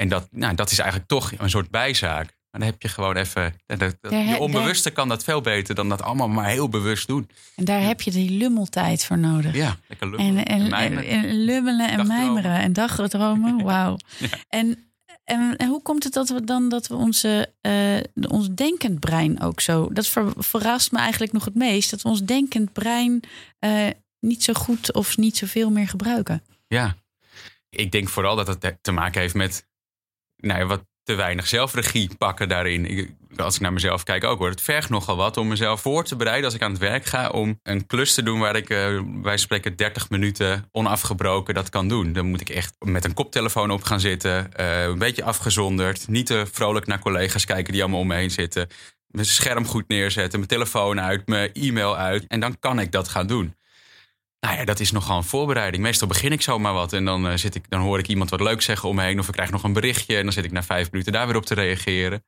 en 0.00 0.08
dat, 0.08 0.28
nou, 0.30 0.54
dat 0.54 0.70
is 0.70 0.78
eigenlijk 0.78 1.08
toch 1.08 1.32
een 1.38 1.50
soort 1.50 1.70
bijzaak. 1.70 2.38
Maar 2.50 2.60
dan 2.60 2.70
heb 2.70 2.82
je 2.82 2.88
gewoon 2.88 3.16
even. 3.16 3.54
Dat, 3.66 3.96
je 4.00 4.36
onbewuste 4.38 4.90
kan 4.90 5.08
dat 5.08 5.24
veel 5.24 5.40
beter 5.40 5.74
dan 5.74 5.88
dat 5.88 6.02
allemaal 6.02 6.28
maar 6.28 6.48
heel 6.48 6.68
bewust 6.68 7.06
doen. 7.06 7.30
En 7.56 7.64
daar 7.64 7.80
heb 7.80 8.00
je 8.00 8.10
die 8.10 8.30
lummeltijd 8.30 9.04
voor 9.04 9.18
nodig. 9.18 9.54
Ja, 9.54 9.76
lekker 9.88 10.10
lummelen. 10.10 10.44
En, 10.44 10.72
en, 10.72 11.04
en, 11.04 11.44
lummelen 11.44 11.88
en 11.88 12.06
mijmeren 12.06 12.58
en 12.58 12.72
dagdromen. 12.72 13.62
Wauw. 13.64 13.96
En, 14.48 14.90
en, 15.24 15.56
en, 15.56 15.68
hoe 15.68 15.82
komt 15.82 16.04
het 16.04 16.12
dat 16.12 16.28
we 16.28 16.44
dan 16.44 16.68
dat 16.68 16.86
we 16.86 16.94
onze, 16.94 17.52
uh, 17.62 18.30
ons 18.30 18.48
denkend 18.54 19.00
brein 19.00 19.40
ook 19.40 19.60
zo. 19.60 19.88
Dat 19.92 20.12
verrast 20.36 20.92
me 20.92 20.98
eigenlijk 20.98 21.32
nog 21.32 21.44
het 21.44 21.54
meest. 21.54 21.90
Dat 21.90 22.02
we 22.02 22.08
ons 22.08 22.24
denkend 22.24 22.72
brein 22.72 23.20
uh, 23.60 23.86
niet 24.20 24.44
zo 24.44 24.52
goed 24.52 24.92
of 24.92 25.16
niet 25.16 25.36
zoveel 25.36 25.70
meer 25.70 25.88
gebruiken. 25.88 26.42
Ja, 26.68 26.96
ik 27.70 27.92
denk 27.92 28.08
vooral 28.08 28.36
dat 28.36 28.46
het 28.46 28.78
te 28.80 28.92
maken 28.92 29.20
heeft 29.20 29.34
met 29.34 29.68
nou 30.40 30.66
wat 30.66 30.84
te 31.02 31.14
weinig 31.14 31.46
zelfregie 31.46 32.10
pakken 32.18 32.48
daarin. 32.48 33.16
Als 33.36 33.54
ik 33.54 33.60
naar 33.60 33.72
mezelf 33.72 34.02
kijk 34.02 34.24
ook 34.24 34.38
hoor. 34.38 34.48
Het 34.48 34.60
vergt 34.60 34.88
nogal 34.88 35.16
wat 35.16 35.36
om 35.36 35.48
mezelf 35.48 35.80
voor 35.80 36.04
te 36.04 36.16
bereiden 36.16 36.44
als 36.44 36.54
ik 36.54 36.62
aan 36.62 36.70
het 36.70 36.80
werk 36.80 37.04
ga. 37.04 37.28
Om 37.28 37.58
een 37.62 37.86
klus 37.86 38.14
te 38.14 38.22
doen 38.22 38.38
waar 38.38 38.56
ik 38.56 38.70
uh, 38.70 39.00
wij 39.22 39.36
spreken 39.36 39.76
30 39.76 40.10
minuten 40.10 40.68
onafgebroken 40.72 41.54
dat 41.54 41.68
kan 41.68 41.88
doen. 41.88 42.12
Dan 42.12 42.26
moet 42.26 42.40
ik 42.40 42.48
echt 42.48 42.74
met 42.78 43.04
een 43.04 43.14
koptelefoon 43.14 43.70
op 43.70 43.82
gaan 43.82 44.00
zitten. 44.00 44.50
Uh, 44.60 44.82
een 44.82 44.98
beetje 44.98 45.24
afgezonderd. 45.24 46.08
Niet 46.08 46.26
te 46.26 46.46
vrolijk 46.52 46.86
naar 46.86 46.98
collega's 46.98 47.44
kijken 47.44 47.72
die 47.72 47.82
allemaal 47.82 48.00
om 48.00 48.06
me 48.06 48.14
heen 48.14 48.30
zitten. 48.30 48.68
Mijn 49.06 49.26
scherm 49.26 49.66
goed 49.66 49.88
neerzetten. 49.88 50.38
Mijn 50.38 50.50
telefoon 50.50 51.00
uit. 51.00 51.26
Mijn 51.26 51.52
e-mail 51.52 51.96
uit. 51.96 52.26
En 52.26 52.40
dan 52.40 52.58
kan 52.58 52.78
ik 52.78 52.92
dat 52.92 53.08
gaan 53.08 53.26
doen. 53.26 53.54
Nou 54.40 54.56
ja, 54.56 54.64
dat 54.64 54.80
is 54.80 54.90
nogal 54.90 55.16
een 55.16 55.24
voorbereiding. 55.24 55.82
Meestal 55.82 56.08
begin 56.08 56.32
ik 56.32 56.42
zomaar 56.42 56.72
wat 56.72 56.92
en 56.92 57.04
dan, 57.04 57.26
uh, 57.26 57.36
zit 57.36 57.54
ik, 57.54 57.64
dan 57.68 57.80
hoor 57.80 57.98
ik 57.98 58.08
iemand 58.08 58.30
wat 58.30 58.40
leuk 58.40 58.62
zeggen 58.62 58.88
om 58.88 58.96
me 58.96 59.02
heen. 59.02 59.18
Of 59.18 59.26
ik 59.26 59.32
krijg 59.32 59.50
nog 59.50 59.62
een 59.62 59.72
berichtje 59.72 60.16
en 60.16 60.22
dan 60.22 60.32
zit 60.32 60.44
ik 60.44 60.52
na 60.52 60.62
vijf 60.62 60.90
minuten 60.90 61.12
daar 61.12 61.26
weer 61.26 61.36
op 61.36 61.46
te 61.46 61.54
reageren. 61.54 62.24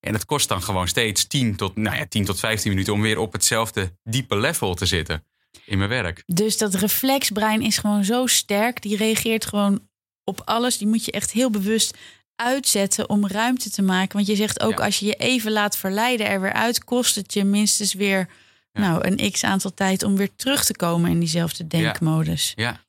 En 0.00 0.12
het 0.12 0.24
kost 0.24 0.48
dan 0.48 0.62
gewoon 0.62 0.88
steeds 0.88 1.26
10 1.26 1.56
tot, 1.56 1.76
nou 1.76 1.96
ja, 1.96 2.06
10 2.06 2.24
tot 2.24 2.38
15 2.38 2.70
minuten 2.70 2.92
om 2.92 3.00
weer 3.00 3.18
op 3.18 3.32
hetzelfde 3.32 3.96
diepe 4.02 4.36
level 4.36 4.74
te 4.74 4.86
zitten 4.86 5.24
in 5.64 5.78
mijn 5.78 5.90
werk. 5.90 6.22
Dus 6.26 6.58
dat 6.58 6.74
reflexbrein 6.74 7.62
is 7.62 7.78
gewoon 7.78 8.04
zo 8.04 8.26
sterk. 8.26 8.82
Die 8.82 8.96
reageert 8.96 9.46
gewoon 9.46 9.88
op 10.24 10.42
alles. 10.44 10.78
Die 10.78 10.86
moet 10.86 11.04
je 11.04 11.12
echt 11.12 11.30
heel 11.30 11.50
bewust 11.50 11.96
uitzetten 12.36 13.08
om 13.08 13.26
ruimte 13.26 13.70
te 13.70 13.82
maken. 13.82 14.16
Want 14.16 14.26
je 14.26 14.36
zegt 14.36 14.62
ook 14.62 14.80
als 14.80 14.98
je 14.98 15.06
je 15.06 15.14
even 15.14 15.52
laat 15.52 15.76
verleiden 15.76 16.28
er 16.28 16.40
weer 16.40 16.52
uit, 16.52 16.84
kost 16.84 17.14
het 17.14 17.34
je 17.34 17.44
minstens 17.44 17.94
weer 17.94 18.28
nou, 18.72 19.06
een 19.06 19.30
x 19.30 19.44
aantal 19.44 19.74
tijd 19.74 20.02
om 20.02 20.16
weer 20.16 20.34
terug 20.36 20.64
te 20.64 20.76
komen 20.76 21.10
in 21.10 21.18
diezelfde 21.18 21.66
denkmodus. 21.66 22.52
Ja, 22.54 22.80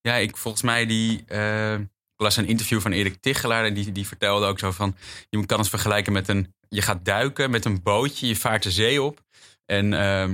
ja. 0.00 0.14
ik 0.14 0.36
volgens 0.36 0.62
mij 0.62 0.86
die. 0.86 1.24
Uh, 1.28 1.74
ik 1.74 2.22
las 2.22 2.36
een 2.36 2.48
interview 2.48 2.80
van 2.80 2.92
Erik 2.92 3.20
Tichelaar 3.20 3.64
en 3.64 3.74
die, 3.74 3.92
die 3.92 4.06
vertelde 4.06 4.46
ook 4.46 4.58
zo 4.58 4.70
van. 4.70 4.96
Je 5.30 5.46
kan 5.46 5.58
het 5.58 5.68
vergelijken 5.68 6.12
met 6.12 6.28
een. 6.28 6.54
Je 6.68 6.82
gaat 6.82 7.04
duiken 7.04 7.50
met 7.50 7.64
een 7.64 7.82
bootje, 7.82 8.26
je 8.26 8.36
vaart 8.36 8.62
de 8.62 8.70
zee 8.70 9.02
op. 9.02 9.24
En 9.64 9.92
uh, 9.92 10.28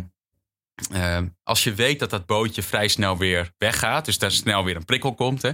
uh, 0.93 1.19
als 1.43 1.65
je 1.65 1.75
weet 1.75 1.99
dat 1.99 2.11
dat 2.11 2.27
bootje 2.27 2.63
vrij 2.63 2.89
snel 2.89 3.19
weer 3.19 3.53
weggaat, 3.59 4.05
dus 4.05 4.19
daar 4.19 4.31
snel 4.31 4.65
weer 4.65 4.77
een 4.77 4.85
prikkel 4.85 5.15
komt, 5.15 5.43
hè, 5.43 5.51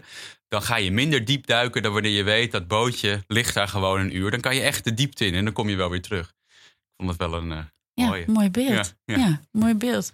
dan 0.49 0.63
ga 0.63 0.77
je 0.77 0.91
minder 0.91 1.25
diep 1.25 1.47
duiken 1.47 1.83
dan 1.83 1.93
wanneer 1.93 2.13
je 2.13 2.23
weet 2.23 2.53
dat 2.53 2.69
bootje 2.69 3.25
ligt 3.27 3.55
daar 3.55 3.69
gewoon 3.69 4.01
een 4.01 4.17
uur. 4.17 4.31
Dan 4.31 4.41
kan 4.41 4.55
je 4.55 4.61
echt 4.61 4.85
de 4.85 4.95
diepte 4.95 5.27
in 5.27 5.35
en 5.35 5.45
dan 5.45 5.53
kom 5.53 5.69
je 5.69 5.77
wel 5.77 5.91
weer 5.91 6.03
terug. 6.03 6.27
Ik 6.27 6.95
vond 6.97 7.09
het 7.09 7.19
wel 7.19 7.35
een, 7.35 7.53
eh, 7.53 7.65
ja, 7.99 8.25
mooi 8.27 8.51
beeld. 8.51 8.95
Ja, 9.05 9.41
mooi 9.51 9.75
beeld. 9.75 10.13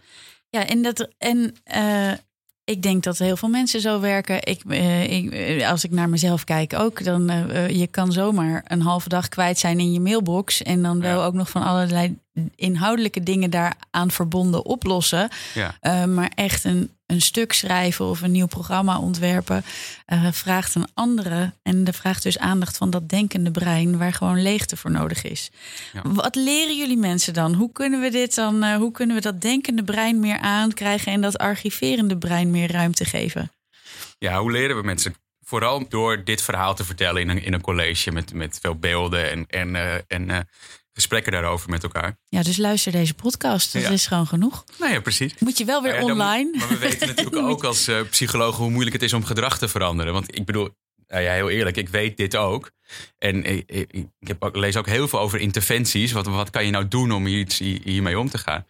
Ja, 0.50 0.66
en, 0.66 0.82
dat, 0.82 1.08
en 1.18 1.54
uh, 1.76 2.12
ik 2.64 2.82
denk 2.82 3.02
dat 3.02 3.18
heel 3.18 3.36
veel 3.36 3.48
mensen 3.48 3.80
zo 3.80 4.00
werken. 4.00 4.46
Ik, 4.46 4.62
uh, 4.66 5.12
ik, 5.12 5.32
eh, 5.32 5.70
als 5.70 5.84
ik 5.84 5.90
naar 5.90 6.08
mezelf 6.08 6.44
kijk 6.44 6.72
ook, 6.72 7.04
dan 7.04 7.30
uh, 7.30 7.68
je 7.68 7.86
kan 7.86 8.12
zomaar 8.12 8.64
een 8.66 8.82
halve 8.82 9.08
dag 9.08 9.28
kwijt 9.28 9.58
zijn 9.58 9.80
in 9.80 9.92
je 9.92 10.00
mailbox. 10.00 10.62
En 10.62 10.82
dan 10.82 11.00
wel 11.00 11.22
ook 11.22 11.34
nog 11.34 11.50
van 11.50 11.62
allerlei 11.62 12.18
inhoudelijke 12.56 13.22
dingen 13.22 13.50
daaraan 13.50 14.10
verbonden 14.10 14.64
oplossen. 14.64 15.28
Ja. 15.54 16.06
maar 16.06 16.30
echt 16.34 16.64
een, 16.64 16.90
een 17.14 17.20
stuk 17.20 17.52
schrijven 17.52 18.04
of 18.04 18.22
een 18.22 18.30
nieuw 18.30 18.46
programma 18.46 18.98
ontwerpen 18.98 19.64
uh, 20.12 20.32
vraagt 20.32 20.74
een 20.74 20.88
andere. 20.94 21.52
En 21.62 21.84
dat 21.84 21.96
vraagt 21.96 22.22
dus 22.22 22.38
aandacht 22.38 22.76
van 22.76 22.90
dat 22.90 23.08
denkende 23.08 23.50
brein, 23.50 23.98
waar 23.98 24.12
gewoon 24.12 24.42
leegte 24.42 24.76
voor 24.76 24.90
nodig 24.90 25.22
is. 25.22 25.50
Ja. 25.92 26.02
Wat 26.04 26.34
leren 26.34 26.76
jullie 26.76 26.96
mensen 26.96 27.34
dan? 27.34 27.54
Hoe 27.54 27.72
kunnen 27.72 28.00
we 28.00 28.10
dit 28.10 28.34
dan, 28.34 28.64
uh, 28.64 28.76
hoe 28.76 28.92
kunnen 28.92 29.16
we 29.16 29.22
dat 29.22 29.40
denkende 29.40 29.84
brein 29.84 30.20
meer 30.20 30.38
aankrijgen 30.38 31.12
en 31.12 31.20
dat 31.20 31.38
archiverende 31.38 32.18
brein 32.18 32.50
meer 32.50 32.72
ruimte 32.72 33.04
geven? 33.04 33.52
Ja, 34.18 34.40
hoe 34.40 34.52
leren 34.52 34.76
we 34.76 34.82
mensen? 34.82 35.14
Vooral 35.40 35.88
door 35.88 36.24
dit 36.24 36.42
verhaal 36.42 36.74
te 36.74 36.84
vertellen 36.84 37.22
in 37.22 37.28
een, 37.28 37.42
in 37.42 37.52
een 37.52 37.60
college 37.60 38.12
met, 38.12 38.32
met 38.32 38.58
veel 38.62 38.74
beelden 38.74 39.30
en, 39.30 39.46
en, 39.46 39.74
uh, 39.74 39.94
en 40.06 40.48
gesprekken 40.94 41.32
daarover 41.32 41.70
met 41.70 41.82
elkaar. 41.82 42.18
Ja, 42.28 42.42
dus 42.42 42.56
luister 42.56 42.92
deze 42.92 43.14
podcast. 43.14 43.72
Dat 43.72 43.90
is 43.90 44.06
gewoon 44.06 44.26
genoeg. 44.26 44.64
Nou 44.78 44.92
ja, 44.92 45.00
precies. 45.00 45.34
Moet 45.38 45.58
je 45.58 45.64
wel 45.64 45.82
weer 45.82 45.92
nou 45.92 46.10
online. 46.10 46.56
maar 46.58 46.68
we 46.68 46.78
weten 46.78 47.06
natuurlijk 47.06 47.46
ook 47.52 47.64
als 47.64 47.88
uh, 47.88 48.00
psychologen 48.10 48.62
hoe 48.62 48.70
moeilijk 48.70 48.92
het 48.92 49.02
is 49.02 49.12
om 49.12 49.24
gedrag 49.24 49.58
te 49.58 49.68
veranderen. 49.68 50.12
Want 50.12 50.36
ik 50.36 50.44
bedoel, 50.44 50.68
nou 51.06 51.22
ja, 51.22 51.32
heel 51.32 51.50
eerlijk, 51.50 51.76
ik 51.76 51.88
weet 51.88 52.16
dit 52.16 52.36
ook. 52.36 52.70
En 53.18 53.44
ik, 53.44 53.62
ik, 53.66 53.92
ik 54.18 54.28
heb 54.28 54.42
ook, 54.42 54.56
lees 54.56 54.76
ook 54.76 54.86
heel 54.86 55.08
veel 55.08 55.20
over 55.20 55.40
interventies. 55.40 56.12
Wat, 56.12 56.26
wat 56.26 56.50
kan 56.50 56.64
je 56.64 56.70
nou 56.70 56.88
doen 56.88 57.12
om 57.12 57.26
hier 57.26 57.38
iets, 57.38 57.58
hiermee 57.58 58.18
om 58.18 58.30
te 58.30 58.38
gaan? 58.38 58.66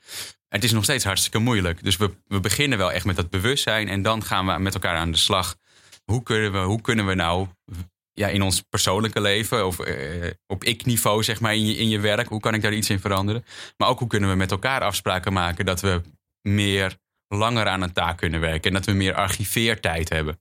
En 0.49 0.61
het 0.61 0.65
is 0.65 0.73
nog 0.73 0.85
steeds 0.85 1.05
hartstikke 1.05 1.39
moeilijk. 1.39 1.85
Dus 1.85 1.97
we, 1.97 2.11
we 2.27 2.41
beginnen 2.41 2.79
wel 2.79 2.93
echt 2.93 3.05
met 3.05 3.17
dat 3.17 3.31
bewustzijn. 3.31 3.89
En 3.89 4.03
dan 4.03 4.25
gaan 4.25 4.47
we 4.47 4.59
met 4.59 4.75
elkaar 4.75 4.97
aan 4.97 5.11
de 5.11 5.19
slag. 5.19 5.57
Hoe 6.05 6.23
kunnen 6.23 6.53
we, 6.53 6.59
hoe 6.59 6.81
kunnen 6.81 7.07
we 7.07 7.15
nou 7.15 7.49
ja, 8.15 8.29
in 8.29 8.43
ons 8.43 8.61
persoonlijke 8.61 9.21
leven 9.21 9.67
of 9.67 9.87
uh, 9.87 10.31
op 10.47 10.65
ik-niveau, 10.65 11.23
zeg 11.23 11.41
maar, 11.41 11.55
in 11.55 11.67
je, 11.67 11.77
in 11.77 11.89
je 11.89 12.01
werk. 12.01 12.29
Hoe 12.29 12.41
kan 12.41 12.55
ik 12.55 12.63
daar 12.63 12.73
iets 12.73 12.91
in 12.91 13.01
veranderen? 13.01 13.45
Maar 13.77 13.89
ook 13.89 13.99
hoe 13.99 14.09
kunnen 14.09 14.31
we 14.31 14.37
met 14.37 14.51
elkaar 14.51 14.81
afspraken 14.81 15.33
maken 15.33 15.65
dat 15.65 15.81
we 15.81 16.01
meer 16.43 16.97
langer 17.29 17.67
aan 17.67 17.83
een 17.83 17.93
taak 17.93 18.17
kunnen 18.17 18.41
werken 18.41 18.63
en 18.63 18.73
dat 18.73 18.85
we 18.85 18.93
meer 18.93 19.15
archiveertijd 19.15 20.09
hebben. 20.09 20.41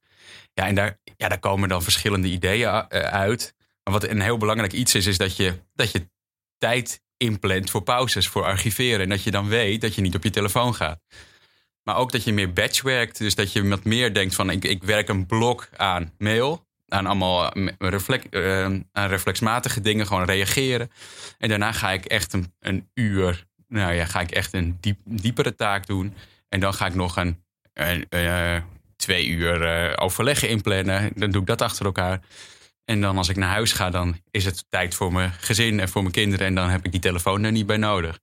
Ja, 0.53 0.67
en 0.67 0.75
daar, 0.75 0.99
ja, 1.17 1.27
daar 1.27 1.39
komen 1.39 1.69
dan 1.69 1.83
verschillende 1.83 2.27
ideeën 2.27 2.69
eh, 2.69 2.99
uit. 3.01 3.55
Maar 3.83 3.93
wat 3.93 4.03
een 4.03 4.21
heel 4.21 4.37
belangrijk 4.37 4.73
iets 4.73 4.95
is, 4.95 5.05
is 5.05 5.17
dat 5.17 5.35
je, 5.35 5.53
dat 5.73 5.91
je 5.91 6.09
tijd 6.57 7.01
inplant 7.17 7.69
voor 7.69 7.83
pauzes, 7.83 8.27
voor 8.27 8.43
archiveren. 8.43 9.01
En 9.01 9.09
dat 9.09 9.23
je 9.23 9.31
dan 9.31 9.47
weet 9.47 9.81
dat 9.81 9.95
je 9.95 10.01
niet 10.01 10.15
op 10.15 10.23
je 10.23 10.29
telefoon 10.29 10.75
gaat. 10.75 10.99
Maar 11.83 11.95
ook 11.95 12.11
dat 12.11 12.23
je 12.23 12.33
meer 12.33 12.53
batch 12.53 12.81
werkt. 12.81 13.17
Dus 13.17 13.35
dat 13.35 13.51
je 13.51 13.67
wat 13.67 13.83
meer 13.83 14.13
denkt 14.13 14.35
van 14.35 14.49
ik, 14.49 14.65
ik 14.65 14.83
werk 14.83 15.09
een 15.09 15.25
blok 15.25 15.69
aan 15.75 16.13
mail 16.17 16.65
aan 16.93 17.05
allemaal 17.05 17.53
reflex, 17.77 18.25
uh, 18.29 18.63
aan 18.91 19.07
reflexmatige 19.07 19.81
dingen 19.81 20.07
gewoon 20.07 20.25
reageren. 20.25 20.91
En 21.37 21.49
daarna 21.49 21.71
ga 21.71 21.91
ik 21.91 22.05
echt 22.05 22.33
een, 22.33 22.53
een 22.59 22.89
uur, 22.93 23.45
nou 23.67 23.93
ja, 23.93 24.05
ga 24.05 24.19
ik 24.21 24.31
echt 24.31 24.53
een 24.53 24.77
diep, 24.79 24.97
diepere 25.05 25.55
taak 25.55 25.87
doen. 25.87 26.13
En 26.49 26.59
dan 26.59 26.73
ga 26.73 26.85
ik 26.85 26.95
nog 26.95 27.17
een, 27.17 27.37
uh, 28.09 28.57
twee 28.95 29.27
uur 29.27 29.97
overleggen 29.99 30.49
inplannen. 30.49 31.11
Dan 31.15 31.31
doe 31.31 31.41
ik 31.41 31.47
dat 31.47 31.61
achter 31.61 31.85
elkaar. 31.85 32.19
En 32.85 33.01
dan 33.01 33.17
als 33.17 33.29
ik 33.29 33.35
naar 33.35 33.49
huis 33.49 33.71
ga, 33.71 33.89
dan 33.89 34.19
is 34.31 34.45
het 34.45 34.65
tijd 34.69 34.95
voor 34.95 35.13
mijn 35.13 35.31
gezin 35.31 35.79
en 35.79 35.89
voor 35.89 36.01
mijn 36.01 36.13
kinderen. 36.13 36.47
En 36.47 36.55
dan 36.55 36.69
heb 36.69 36.85
ik 36.85 36.91
die 36.91 37.01
telefoon 37.01 37.43
er 37.43 37.51
niet 37.51 37.65
bij 37.65 37.77
nodig. 37.77 38.19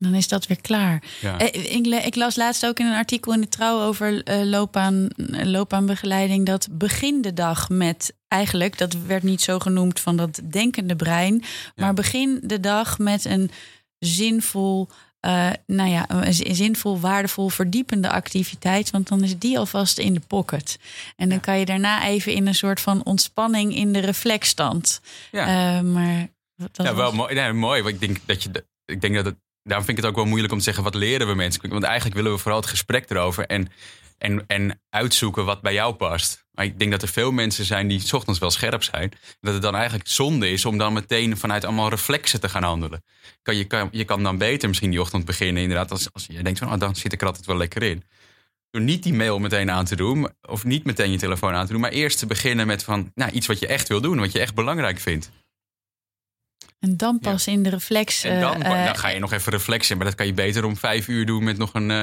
Dan 0.00 0.14
is 0.14 0.28
dat 0.28 0.46
weer 0.46 0.60
klaar. 0.60 1.02
Ja. 1.20 1.38
Eh, 1.38 1.74
ik, 1.76 1.86
ik, 1.86 2.14
las 2.14 2.36
laatst 2.36 2.66
ook 2.66 2.78
in 2.78 2.86
een 2.86 2.96
artikel 2.96 3.32
in 3.32 3.40
de 3.40 3.48
Trouw 3.48 3.80
over 3.80 4.28
uh, 4.28 4.44
loopbaan, 4.44 5.08
loopbaanbegeleiding. 5.26 6.46
Dat 6.46 6.68
begin 6.70 7.22
de 7.22 7.32
dag 7.32 7.68
met 7.68 8.14
eigenlijk, 8.28 8.78
dat 8.78 8.94
werd 9.06 9.22
niet 9.22 9.42
zo 9.42 9.58
genoemd 9.58 10.00
van 10.00 10.16
dat 10.16 10.40
denkende 10.44 10.96
brein. 10.96 11.44
Maar 11.76 11.94
begin 11.94 12.40
de 12.42 12.60
dag 12.60 12.98
met 12.98 13.24
een 13.24 13.50
zinvol, 13.98 14.88
uh, 15.26 15.50
nou 15.66 15.90
ja, 15.90 16.04
een 16.08 16.34
zinvol, 16.34 17.00
waardevol, 17.00 17.48
verdiepende 17.48 18.10
activiteit. 18.10 18.90
Want 18.90 19.08
dan 19.08 19.22
is 19.22 19.38
die 19.38 19.58
alvast 19.58 19.98
in 19.98 20.14
de 20.14 20.22
pocket. 20.26 20.78
En 21.16 21.28
dan 21.28 21.40
kan 21.40 21.58
je 21.58 21.64
daarna 21.64 22.04
even 22.04 22.32
in 22.32 22.46
een 22.46 22.54
soort 22.54 22.80
van 22.80 23.04
ontspanning 23.04 23.74
in 23.74 23.92
de 23.92 24.00
reflexstand. 24.00 25.00
Ja, 25.30 25.76
uh, 25.76 25.80
maar 25.80 26.28
ja 26.72 26.94
wel 26.94 27.12
mooi. 27.12 27.34
Nee, 27.34 27.52
mooi. 27.52 27.82
Want 27.82 27.94
ik 27.94 28.00
denk 28.00 28.18
dat 28.26 28.42
je. 28.42 28.64
Ik 28.84 29.00
denk 29.00 29.14
dat 29.14 29.24
het 29.24 29.36
daarom 29.70 29.86
vind 29.86 29.98
ik 29.98 30.04
het 30.04 30.12
ook 30.12 30.18
wel 30.18 30.30
moeilijk 30.30 30.52
om 30.52 30.58
te 30.58 30.64
zeggen 30.64 30.84
wat 30.84 30.94
leren 30.94 31.26
we 31.26 31.34
mensen. 31.34 31.68
Want 31.68 31.82
eigenlijk 31.82 32.16
willen 32.16 32.32
we 32.32 32.38
vooral 32.38 32.60
het 32.60 32.68
gesprek 32.68 33.10
erover 33.10 33.46
en, 33.46 33.68
en, 34.18 34.44
en 34.46 34.80
uitzoeken 34.88 35.44
wat 35.44 35.60
bij 35.60 35.72
jou 35.72 35.94
past. 35.94 36.44
Maar 36.52 36.64
ik 36.64 36.78
denk 36.78 36.90
dat 36.90 37.02
er 37.02 37.08
veel 37.08 37.32
mensen 37.32 37.64
zijn 37.64 37.88
die 37.88 38.00
s 38.00 38.12
ochtends 38.12 38.38
wel 38.40 38.50
scherp 38.50 38.82
zijn. 38.82 39.12
Dat 39.40 39.52
het 39.52 39.62
dan 39.62 39.74
eigenlijk 39.74 40.08
zonde 40.08 40.50
is 40.50 40.64
om 40.64 40.78
dan 40.78 40.92
meteen 40.92 41.36
vanuit 41.36 41.64
allemaal 41.64 41.88
reflexen 41.88 42.40
te 42.40 42.48
gaan 42.48 42.62
handelen. 42.62 43.04
Kan, 43.42 43.56
je, 43.56 43.64
kan, 43.64 43.88
je 43.92 44.04
kan 44.04 44.22
dan 44.22 44.38
beter 44.38 44.68
misschien 44.68 44.90
die 44.90 45.00
ochtend 45.00 45.24
beginnen. 45.24 45.62
Inderdaad, 45.62 45.90
als, 45.90 46.12
als 46.12 46.26
je 46.28 46.42
denkt 46.42 46.58
van 46.58 46.72
oh, 46.72 46.78
dan 46.78 46.96
zit 46.96 47.12
ik 47.12 47.20
er 47.20 47.26
altijd 47.26 47.46
wel 47.46 47.56
lekker 47.56 47.82
in. 47.82 48.02
Door 48.70 48.82
niet 48.82 49.02
die 49.02 49.14
mail 49.14 49.38
meteen 49.38 49.70
aan 49.70 49.84
te 49.84 49.96
doen. 49.96 50.28
Of 50.42 50.64
niet 50.64 50.84
meteen 50.84 51.10
je 51.10 51.18
telefoon 51.18 51.54
aan 51.54 51.66
te 51.66 51.72
doen. 51.72 51.80
Maar 51.80 51.90
eerst 51.90 52.18
te 52.18 52.26
beginnen 52.26 52.66
met 52.66 52.84
van, 52.84 53.10
nou, 53.14 53.30
iets 53.30 53.46
wat 53.46 53.58
je 53.58 53.66
echt 53.66 53.88
wil 53.88 54.00
doen. 54.00 54.18
Wat 54.18 54.32
je 54.32 54.40
echt 54.40 54.54
belangrijk 54.54 54.98
vindt. 54.98 55.30
En 56.80 56.96
dan 56.96 57.18
pas 57.18 57.46
in 57.46 57.62
de 57.62 57.70
reflex. 57.70 58.24
En 58.24 58.40
dan, 58.40 58.56
uh, 58.56 58.84
dan 58.84 58.96
ga 58.96 59.08
je 59.08 59.18
nog 59.18 59.32
even 59.32 59.52
reflexen. 59.52 59.96
Maar 59.96 60.06
dat 60.06 60.14
kan 60.14 60.26
je 60.26 60.34
beter 60.34 60.64
om 60.64 60.76
vijf 60.76 61.08
uur 61.08 61.26
doen 61.26 61.44
met 61.44 61.56
nog 61.56 61.74
een, 61.74 61.90
uh, 61.90 62.02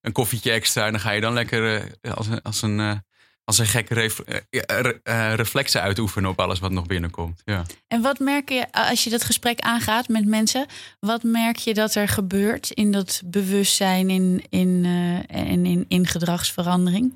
een 0.00 0.12
koffietje 0.12 0.50
extra. 0.50 0.86
En 0.86 0.92
dan 0.92 1.00
ga 1.00 1.10
je 1.10 1.20
dan 1.20 1.32
lekker 1.32 1.84
uh, 2.02 2.12
als, 2.12 2.26
een, 2.26 2.42
als 2.42 2.62
een 2.62 3.02
als 3.44 3.58
een 3.58 3.86
uh, 4.50 5.34
reflexen 5.34 5.80
uitoefenen 5.80 6.30
op 6.30 6.40
alles 6.40 6.58
wat 6.58 6.70
nog 6.70 6.86
binnenkomt. 6.86 7.42
Ja. 7.44 7.64
En 7.88 8.02
wat 8.02 8.18
merk 8.18 8.48
je 8.48 8.72
als 8.72 9.04
je 9.04 9.10
dat 9.10 9.24
gesprek 9.24 9.60
aangaat 9.60 10.08
met 10.08 10.26
mensen? 10.26 10.66
Wat 11.00 11.22
merk 11.22 11.56
je 11.56 11.74
dat 11.74 11.94
er 11.94 12.08
gebeurt 12.08 12.70
in 12.70 12.92
dat 12.92 13.22
bewustzijn, 13.24 14.10
in, 14.10 14.44
in, 14.48 14.84
in, 15.28 15.66
in, 15.66 15.84
in 15.88 16.06
gedragsverandering? 16.06 17.12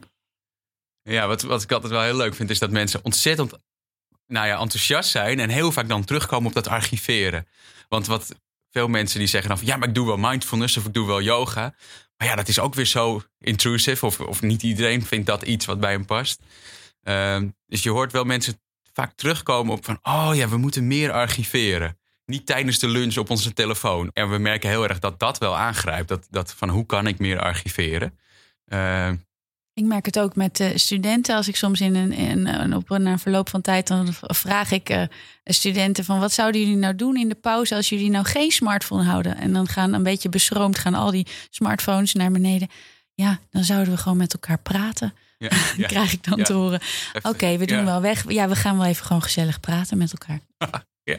Ja, 1.02 1.26
wat, 1.26 1.42
wat 1.42 1.62
ik 1.62 1.72
altijd 1.72 1.92
wel 1.92 2.02
heel 2.02 2.16
leuk 2.16 2.34
vind, 2.34 2.50
is 2.50 2.58
dat 2.58 2.70
mensen 2.70 3.00
ontzettend 3.02 3.52
nou 4.26 4.46
ja, 4.46 4.58
enthousiast 4.60 5.10
zijn 5.10 5.40
en 5.40 5.48
heel 5.48 5.72
vaak 5.72 5.88
dan 5.88 6.04
terugkomen 6.04 6.46
op 6.48 6.54
dat 6.54 6.68
archiveren. 6.68 7.46
Want 7.88 8.06
wat 8.06 8.34
veel 8.70 8.88
mensen 8.88 9.18
die 9.18 9.28
zeggen 9.28 9.48
dan 9.48 9.58
van 9.58 9.66
ja, 9.66 9.76
maar 9.76 9.88
ik 9.88 9.94
doe 9.94 10.06
wel 10.06 10.16
mindfulness 10.16 10.76
of 10.76 10.84
ik 10.86 10.94
doe 10.94 11.06
wel 11.06 11.22
yoga. 11.22 11.74
Maar 12.16 12.28
ja, 12.28 12.34
dat 12.34 12.48
is 12.48 12.58
ook 12.58 12.74
weer 12.74 12.86
zo 12.86 13.22
intrusive. 13.38 14.06
Of, 14.06 14.20
of 14.20 14.42
niet 14.42 14.62
iedereen 14.62 15.06
vindt 15.06 15.26
dat 15.26 15.42
iets 15.42 15.66
wat 15.66 15.80
bij 15.80 15.92
hem 15.92 16.04
past. 16.04 16.40
Uh, 17.02 17.42
dus 17.66 17.82
je 17.82 17.90
hoort 17.90 18.12
wel 18.12 18.24
mensen 18.24 18.60
vaak 18.92 19.12
terugkomen 19.12 19.72
op 19.72 19.84
van... 19.84 19.98
oh 20.02 20.30
ja, 20.34 20.48
we 20.48 20.56
moeten 20.56 20.86
meer 20.86 21.12
archiveren. 21.12 21.98
Niet 22.24 22.46
tijdens 22.46 22.78
de 22.78 22.88
lunch 22.88 23.16
op 23.16 23.30
onze 23.30 23.52
telefoon. 23.52 24.10
En 24.12 24.30
we 24.30 24.38
merken 24.38 24.68
heel 24.68 24.88
erg 24.88 24.98
dat 24.98 25.18
dat 25.18 25.38
wel 25.38 25.56
aangrijpt. 25.56 26.08
Dat, 26.08 26.26
dat 26.30 26.54
van 26.54 26.68
hoe 26.68 26.86
kan 26.86 27.06
ik 27.06 27.18
meer 27.18 27.40
archiveren? 27.40 28.18
Uh, 28.66 29.10
ik 29.76 29.84
merk 29.84 30.06
het 30.06 30.18
ook 30.18 30.36
met 30.36 30.60
uh, 30.60 30.68
studenten. 30.74 31.36
Als 31.36 31.48
ik 31.48 31.56
soms 31.56 31.80
in 31.80 31.94
een, 31.94 32.12
in, 32.12 32.46
in, 32.46 32.74
op 32.74 32.90
een 32.90 33.18
verloop 33.18 33.48
van 33.48 33.60
tijd 33.60 33.86
dan 33.86 34.08
vraag 34.20 34.70
ik 34.70 34.90
uh, 34.90 35.02
studenten 35.44 36.04
van 36.04 36.20
wat 36.20 36.32
zouden 36.32 36.60
jullie 36.60 36.76
nou 36.76 36.94
doen 36.94 37.16
in 37.16 37.28
de 37.28 37.34
pauze 37.34 37.74
als 37.74 37.88
jullie 37.88 38.10
nou 38.10 38.24
geen 38.24 38.50
smartphone 38.50 39.04
houden? 39.04 39.36
En 39.36 39.52
dan 39.52 39.68
gaan 39.68 39.92
een 39.92 40.02
beetje 40.02 40.28
beschroomd 40.28 40.78
gaan 40.78 40.94
al 40.94 41.10
die 41.10 41.26
smartphones 41.50 42.12
naar 42.12 42.30
beneden. 42.30 42.68
Ja, 43.14 43.38
dan 43.50 43.64
zouden 43.64 43.92
we 43.92 43.98
gewoon 43.98 44.18
met 44.18 44.32
elkaar 44.32 44.58
praten. 44.58 45.14
Ja, 45.38 45.50
ja. 45.76 45.86
krijg 45.86 46.12
ik 46.12 46.24
dan 46.24 46.38
ja. 46.38 46.44
te 46.44 46.52
horen. 46.52 46.80
Oké, 47.22 47.56
we 47.56 47.66
doen 47.66 47.84
wel 47.84 48.00
weg. 48.00 48.32
Ja, 48.32 48.48
we 48.48 48.56
gaan 48.56 48.76
wel 48.76 48.86
even 48.86 49.06
gewoon 49.06 49.22
gezellig 49.22 49.60
praten 49.60 49.98
met 49.98 50.12
elkaar. 50.12 50.40
ja. 51.02 51.16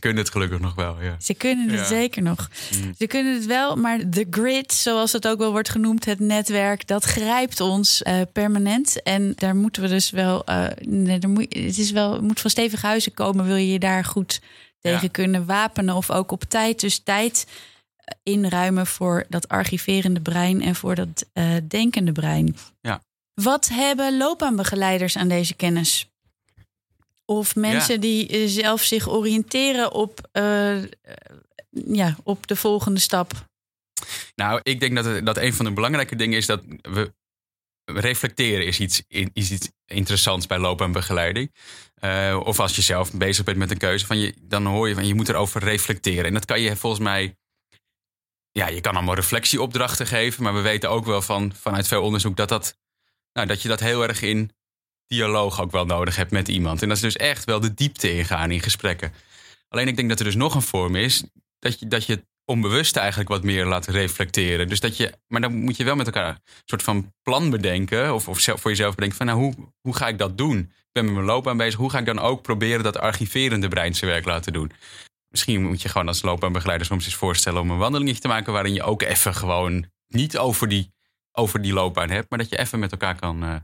Ze 0.00 0.06
kunnen 0.06 0.24
het 0.24 0.32
gelukkig 0.32 0.60
nog 0.60 0.74
wel, 0.74 1.02
ja. 1.02 1.16
Ze 1.18 1.34
kunnen 1.34 1.68
het 1.68 1.78
ja. 1.80 1.86
zeker 1.86 2.22
nog. 2.22 2.48
Mm. 2.76 2.94
Ze 2.98 3.06
kunnen 3.06 3.34
het 3.34 3.46
wel, 3.46 3.76
maar 3.76 4.10
de 4.10 4.26
grid, 4.30 4.72
zoals 4.72 5.12
het 5.12 5.28
ook 5.28 5.38
wel 5.38 5.50
wordt 5.50 5.68
genoemd, 5.68 6.04
het 6.04 6.20
netwerk, 6.20 6.86
dat 6.86 7.04
grijpt 7.04 7.60
ons 7.60 8.02
uh, 8.02 8.20
permanent. 8.32 9.02
En 9.02 9.32
daar 9.34 9.56
moeten 9.56 9.82
we 9.82 9.88
dus 9.88 10.10
wel, 10.10 10.42
uh, 10.48 11.22
er 11.22 11.28
moet, 11.28 11.54
het 11.54 11.78
is 11.78 11.90
wel, 11.90 12.22
moet 12.22 12.40
van 12.40 12.50
stevige 12.50 12.86
huizen 12.86 13.14
komen, 13.14 13.46
wil 13.46 13.56
je 13.56 13.72
je 13.72 13.78
daar 13.78 14.04
goed 14.04 14.40
tegen 14.78 15.02
ja. 15.02 15.08
kunnen 15.08 15.46
wapenen 15.46 15.94
of 15.94 16.10
ook 16.10 16.32
op 16.32 16.44
tijd. 16.44 16.80
Dus 16.80 16.98
tijd 16.98 17.46
inruimen 18.22 18.86
voor 18.86 19.24
dat 19.28 19.48
archiverende 19.48 20.20
brein 20.20 20.62
en 20.62 20.74
voor 20.74 20.94
dat 20.94 21.26
uh, 21.34 21.44
denkende 21.68 22.12
brein. 22.12 22.56
Ja. 22.80 23.02
Wat 23.34 23.68
hebben 23.68 24.16
loopbaanbegeleiders 24.16 25.16
aan 25.16 25.28
deze 25.28 25.54
kennis? 25.54 26.09
Of 27.30 27.56
mensen 27.56 27.94
ja. 27.94 28.00
die 28.00 28.48
zelf 28.48 28.82
zich 28.82 29.08
oriënteren 29.08 29.92
op, 29.92 30.28
uh, 30.32 30.82
ja, 31.70 32.16
op 32.22 32.46
de 32.46 32.56
volgende 32.56 33.00
stap? 33.00 33.32
Nou, 34.34 34.60
ik 34.62 34.80
denk 34.80 34.94
dat, 34.94 35.26
dat 35.26 35.36
een 35.36 35.54
van 35.54 35.64
de 35.64 35.72
belangrijke 35.72 36.16
dingen 36.16 36.38
is 36.38 36.46
dat 36.46 36.62
we 36.82 37.12
reflecteren 37.84 38.66
is 38.66 38.80
iets, 38.80 39.02
is 39.32 39.50
iets 39.50 39.70
interessants 39.86 40.46
bij 40.46 40.58
loopbaanbegeleiding. 40.58 41.54
Uh, 42.04 42.40
of 42.44 42.60
als 42.60 42.76
je 42.76 42.82
zelf 42.82 43.12
bezig 43.12 43.44
bent 43.44 43.58
met 43.58 43.70
een 43.70 43.78
keuze, 43.78 44.06
van 44.06 44.18
je, 44.18 44.34
dan 44.40 44.66
hoor 44.66 44.88
je 44.88 44.94
van 44.94 45.06
je 45.06 45.14
moet 45.14 45.28
erover 45.28 45.62
reflecteren. 45.62 46.24
En 46.24 46.34
dat 46.34 46.44
kan 46.44 46.60
je 46.60 46.76
volgens 46.76 47.02
mij. 47.02 47.36
Ja, 48.50 48.68
je 48.68 48.80
kan 48.80 48.94
allemaal 48.94 49.14
reflectieopdrachten 49.14 50.06
geven, 50.06 50.42
maar 50.42 50.54
we 50.54 50.60
weten 50.60 50.90
ook 50.90 51.04
wel 51.04 51.22
van, 51.22 51.52
vanuit 51.54 51.88
veel 51.88 52.02
onderzoek 52.02 52.36
dat, 52.36 52.48
dat, 52.48 52.76
nou, 53.32 53.46
dat 53.46 53.62
je 53.62 53.68
dat 53.68 53.80
heel 53.80 54.02
erg 54.02 54.22
in 54.22 54.50
dialoog 55.10 55.60
ook 55.60 55.70
wel 55.70 55.86
nodig 55.86 56.16
hebt 56.16 56.30
met 56.30 56.48
iemand. 56.48 56.82
En 56.82 56.88
dat 56.88 56.96
is 56.96 57.02
dus 57.02 57.16
echt 57.16 57.44
wel 57.44 57.60
de 57.60 57.74
diepte 57.74 58.16
ingaan 58.16 58.50
in 58.50 58.60
gesprekken. 58.60 59.12
Alleen 59.68 59.88
ik 59.88 59.96
denk 59.96 60.08
dat 60.08 60.18
er 60.18 60.24
dus 60.24 60.34
nog 60.34 60.54
een 60.54 60.62
vorm 60.62 60.96
is 60.96 61.24
dat 61.58 61.78
je, 61.78 61.88
dat 61.88 62.06
je 62.06 62.12
het 62.12 62.24
onbewust 62.44 62.96
eigenlijk 62.96 63.28
wat 63.28 63.42
meer 63.42 63.66
laat 63.66 63.86
reflecteren. 63.86 64.68
Dus 64.68 64.80
dat 64.80 64.96
je, 64.96 65.12
maar 65.26 65.40
dan 65.40 65.54
moet 65.54 65.76
je 65.76 65.84
wel 65.84 65.96
met 65.96 66.06
elkaar 66.06 66.28
een 66.28 66.62
soort 66.64 66.82
van 66.82 67.12
plan 67.22 67.50
bedenken. 67.50 68.14
Of, 68.14 68.28
of 68.28 68.40
zelf, 68.40 68.60
voor 68.60 68.70
jezelf 68.70 68.94
bedenken 68.94 69.16
van 69.16 69.26
nou, 69.26 69.38
hoe, 69.38 69.54
hoe 69.80 69.96
ga 69.96 70.08
ik 70.08 70.18
dat 70.18 70.38
doen? 70.38 70.58
Ik 70.58 70.92
ben 70.92 71.04
met 71.04 71.14
mijn 71.14 71.26
loopbaan 71.26 71.56
bezig. 71.56 71.78
Hoe 71.78 71.90
ga 71.90 71.98
ik 71.98 72.06
dan 72.06 72.18
ook 72.18 72.42
proberen 72.42 72.82
dat 72.82 72.98
archiverende 72.98 73.68
brein 73.68 73.94
zijn 73.94 74.10
werk 74.10 74.24
laten 74.24 74.52
doen? 74.52 74.72
Misschien 75.28 75.62
moet 75.62 75.82
je 75.82 75.88
gewoon 75.88 76.08
als 76.08 76.22
loopbaanbegeleider 76.22 76.86
soms 76.86 77.04
eens 77.04 77.14
voorstellen 77.14 77.60
om 77.60 77.70
een 77.70 77.78
wandelingetje 77.78 78.20
te 78.20 78.28
maken 78.28 78.52
waarin 78.52 78.74
je 78.74 78.82
ook 78.82 79.02
even 79.02 79.34
gewoon 79.34 79.90
niet 80.06 80.38
over 80.38 80.68
die, 80.68 80.92
over 81.32 81.62
die 81.62 81.72
loopbaan 81.72 82.10
hebt, 82.10 82.30
maar 82.30 82.38
dat 82.38 82.48
je 82.48 82.58
even 82.58 82.78
met 82.78 82.92
elkaar 82.92 83.18
kan, 83.18 83.44
uh, 83.44 83.56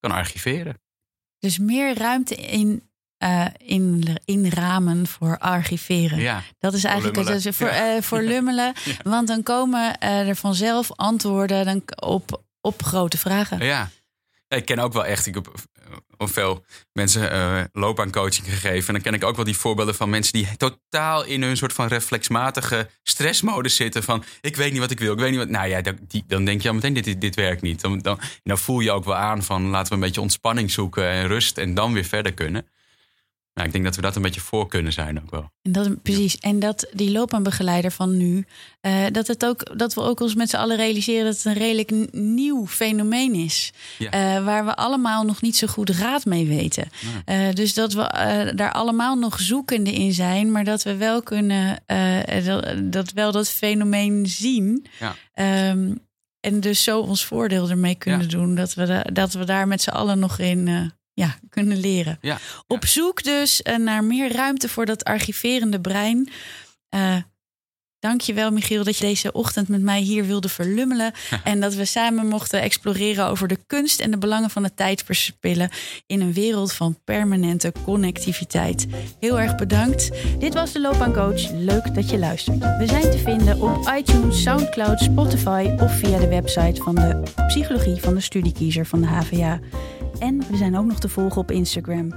kan 0.00 0.10
archiveren. 0.10 0.82
Dus 1.44 1.58
meer 1.58 1.98
ruimte 1.98 2.34
in, 2.34 2.82
uh, 3.24 3.46
in, 3.58 4.04
in 4.24 4.48
ramen 4.48 5.06
voor 5.06 5.38
archiveren. 5.38 6.18
Ja, 6.18 6.42
dat 6.58 6.74
is 6.74 6.84
eigenlijk 6.84 7.16
voor 7.16 7.34
het 7.34 7.56
voor, 7.56 7.66
ja. 7.66 7.96
uh, 7.96 8.02
voor 8.02 8.22
lummelen. 8.22 8.72
Ja. 8.84 8.92
Want 9.02 9.28
dan 9.28 9.42
komen 9.42 9.96
uh, 10.02 10.28
er 10.28 10.36
vanzelf 10.36 10.92
antwoorden 10.92 11.64
dan 11.64 11.82
op, 12.00 12.42
op 12.60 12.82
grote 12.82 13.18
vragen. 13.18 13.64
Ja. 13.64 13.88
Ik 14.60 14.64
ken 14.64 14.78
ook 14.78 14.92
wel 14.92 15.04
echt, 15.04 15.26
ik 15.26 15.34
heb 15.34 15.52
veel 16.18 16.64
mensen 16.92 17.32
uh, 17.32 17.60
loopbaancoaching 17.72 18.46
gegeven. 18.48 18.86
En 18.86 18.92
dan 18.92 19.02
ken 19.02 19.14
ik 19.14 19.24
ook 19.24 19.36
wel 19.36 19.44
die 19.44 19.56
voorbeelden 19.56 19.94
van 19.94 20.10
mensen 20.10 20.32
die 20.32 20.56
totaal 20.56 21.24
in 21.24 21.42
hun 21.42 21.56
soort 21.56 21.72
van 21.72 21.86
reflexmatige 21.86 22.88
stressmodus 23.02 23.76
zitten. 23.76 24.02
Van 24.02 24.24
ik 24.40 24.56
weet 24.56 24.70
niet 24.70 24.80
wat 24.80 24.90
ik 24.90 24.98
wil, 24.98 25.12
ik 25.12 25.18
weet 25.18 25.30
niet 25.30 25.38
wat. 25.38 25.48
Nou 25.48 25.68
ja, 25.68 25.80
dan, 25.80 25.98
die, 26.08 26.24
dan 26.26 26.44
denk 26.44 26.62
je 26.62 26.68
al 26.68 26.74
meteen: 26.74 26.92
dit, 26.92 27.20
dit 27.20 27.34
werkt 27.34 27.62
niet. 27.62 27.80
Dan, 27.80 27.98
dan, 27.98 28.20
dan 28.42 28.58
voel 28.58 28.80
je 28.80 28.90
ook 28.92 29.04
wel 29.04 29.14
aan 29.14 29.42
van 29.42 29.66
laten 29.66 29.88
we 29.88 29.94
een 29.94 30.00
beetje 30.00 30.20
ontspanning 30.20 30.70
zoeken 30.70 31.08
en 31.08 31.26
rust 31.26 31.58
en 31.58 31.74
dan 31.74 31.92
weer 31.92 32.04
verder 32.04 32.34
kunnen. 32.34 32.66
Nou, 33.54 33.66
ik 33.66 33.72
denk 33.72 33.84
dat 33.84 33.96
we 33.96 34.02
dat 34.02 34.16
een 34.16 34.22
beetje 34.22 34.40
voor 34.40 34.68
kunnen 34.68 34.92
zijn 34.92 35.22
ook 35.22 35.30
wel. 35.30 35.50
En 35.62 35.72
dat, 35.72 36.02
precies. 36.02 36.38
En 36.38 36.58
dat 36.58 36.86
die 36.92 37.10
loopbaanbegeleider 37.10 37.90
van 37.90 38.16
nu, 38.16 38.46
uh, 38.82 39.04
dat, 39.12 39.26
het 39.26 39.44
ook, 39.44 39.78
dat 39.78 39.94
we 39.94 40.00
ook 40.00 40.20
ons 40.20 40.34
met 40.34 40.50
z'n 40.50 40.56
allen 40.56 40.76
realiseren 40.76 41.24
dat 41.24 41.36
het 41.36 41.44
een 41.44 41.52
redelijk 41.52 42.12
nieuw 42.12 42.66
fenomeen 42.66 43.34
is. 43.34 43.72
Ja. 43.98 44.36
Uh, 44.36 44.44
waar 44.44 44.64
we 44.64 44.76
allemaal 44.76 45.24
nog 45.24 45.42
niet 45.42 45.56
zo 45.56 45.66
goed 45.66 45.90
raad 45.90 46.24
mee 46.24 46.46
weten. 46.46 46.88
Ja. 47.26 47.48
Uh, 47.48 47.54
dus 47.54 47.74
dat 47.74 47.92
we 47.92 48.52
daar 48.54 48.72
allemaal 48.72 49.16
nog 49.16 49.40
zoekende 49.40 49.92
in 49.92 50.12
zijn, 50.12 50.52
maar 50.52 50.64
dat 50.64 50.82
we 50.82 50.96
wel 50.96 51.22
kunnen, 51.22 51.82
dat, 52.44 52.92
dat, 52.92 53.12
wel 53.12 53.32
dat 53.32 53.48
fenomeen 53.48 54.26
zien. 54.26 54.86
Ja. 55.34 55.70
Um, 55.70 55.98
en 56.40 56.60
dus 56.60 56.82
zo 56.82 57.00
ons 57.00 57.24
voordeel 57.24 57.70
ermee 57.70 57.94
kunnen 57.94 58.28
doen. 58.28 58.54
Dat 58.54 58.74
we, 58.74 59.06
dat 59.12 59.32
we 59.32 59.44
daar 59.44 59.68
met 59.68 59.82
z'n 59.82 59.90
allen 59.90 60.18
nog 60.18 60.38
in 60.38 60.92
ja, 61.14 61.38
kunnen 61.48 61.76
leren. 61.76 62.18
Ja, 62.20 62.38
Op 62.66 62.86
zoek 62.86 63.22
dus 63.22 63.60
uh, 63.64 63.76
naar 63.76 64.04
meer 64.04 64.32
ruimte 64.32 64.68
voor 64.68 64.86
dat 64.86 65.04
archiverende 65.04 65.80
brein. 65.80 66.28
Uh, 66.94 67.16
Dank 68.04 68.20
je 68.20 68.32
wel, 68.32 68.50
Michiel, 68.50 68.84
dat 68.84 68.96
je 68.96 69.04
deze 69.04 69.32
ochtend 69.32 69.68
met 69.68 69.82
mij 69.82 70.00
hier 70.00 70.26
wilde 70.26 70.48
verlummelen. 70.48 71.12
en 71.44 71.60
dat 71.60 71.74
we 71.74 71.84
samen 71.84 72.26
mochten 72.26 72.60
exploreren 72.62 73.26
over 73.26 73.48
de 73.48 73.58
kunst 73.66 74.00
en 74.00 74.10
de 74.10 74.18
belangen 74.18 74.50
van 74.50 74.64
het 74.64 74.76
tijdverspillen 74.76 75.70
in 76.06 76.20
een 76.20 76.32
wereld 76.32 76.72
van 76.72 76.98
permanente 77.04 77.72
connectiviteit. 77.84 78.86
Heel 79.20 79.40
erg 79.40 79.54
bedankt. 79.54 80.10
Dit 80.38 80.54
was 80.54 80.72
de 80.72 80.80
Loopbaancoach. 80.80 81.50
Leuk 81.50 81.94
dat 81.94 82.10
je 82.10 82.18
luistert. 82.18 82.58
We 82.58 82.86
zijn 82.86 83.10
te 83.10 83.18
vinden 83.18 83.60
op 83.60 83.90
iTunes, 83.98 84.42
Soundcloud, 84.42 85.00
Spotify 85.00 85.74
of 85.78 85.98
via 85.98 86.18
de 86.18 86.28
website 86.28 86.82
van 86.82 86.94
de 86.94 87.22
Psychologie 87.46 87.96
van 87.96 88.14
de 88.14 88.20
Studiekiezer 88.20 88.86
van 88.86 89.00
de 89.00 89.06
HVA. 89.06 89.60
En 90.18 90.38
we 90.50 90.56
zijn 90.56 90.76
ook 90.76 90.86
nog 90.86 90.98
te 90.98 91.08
volgen 91.08 91.40
op 91.40 91.50
Instagram 91.50 92.12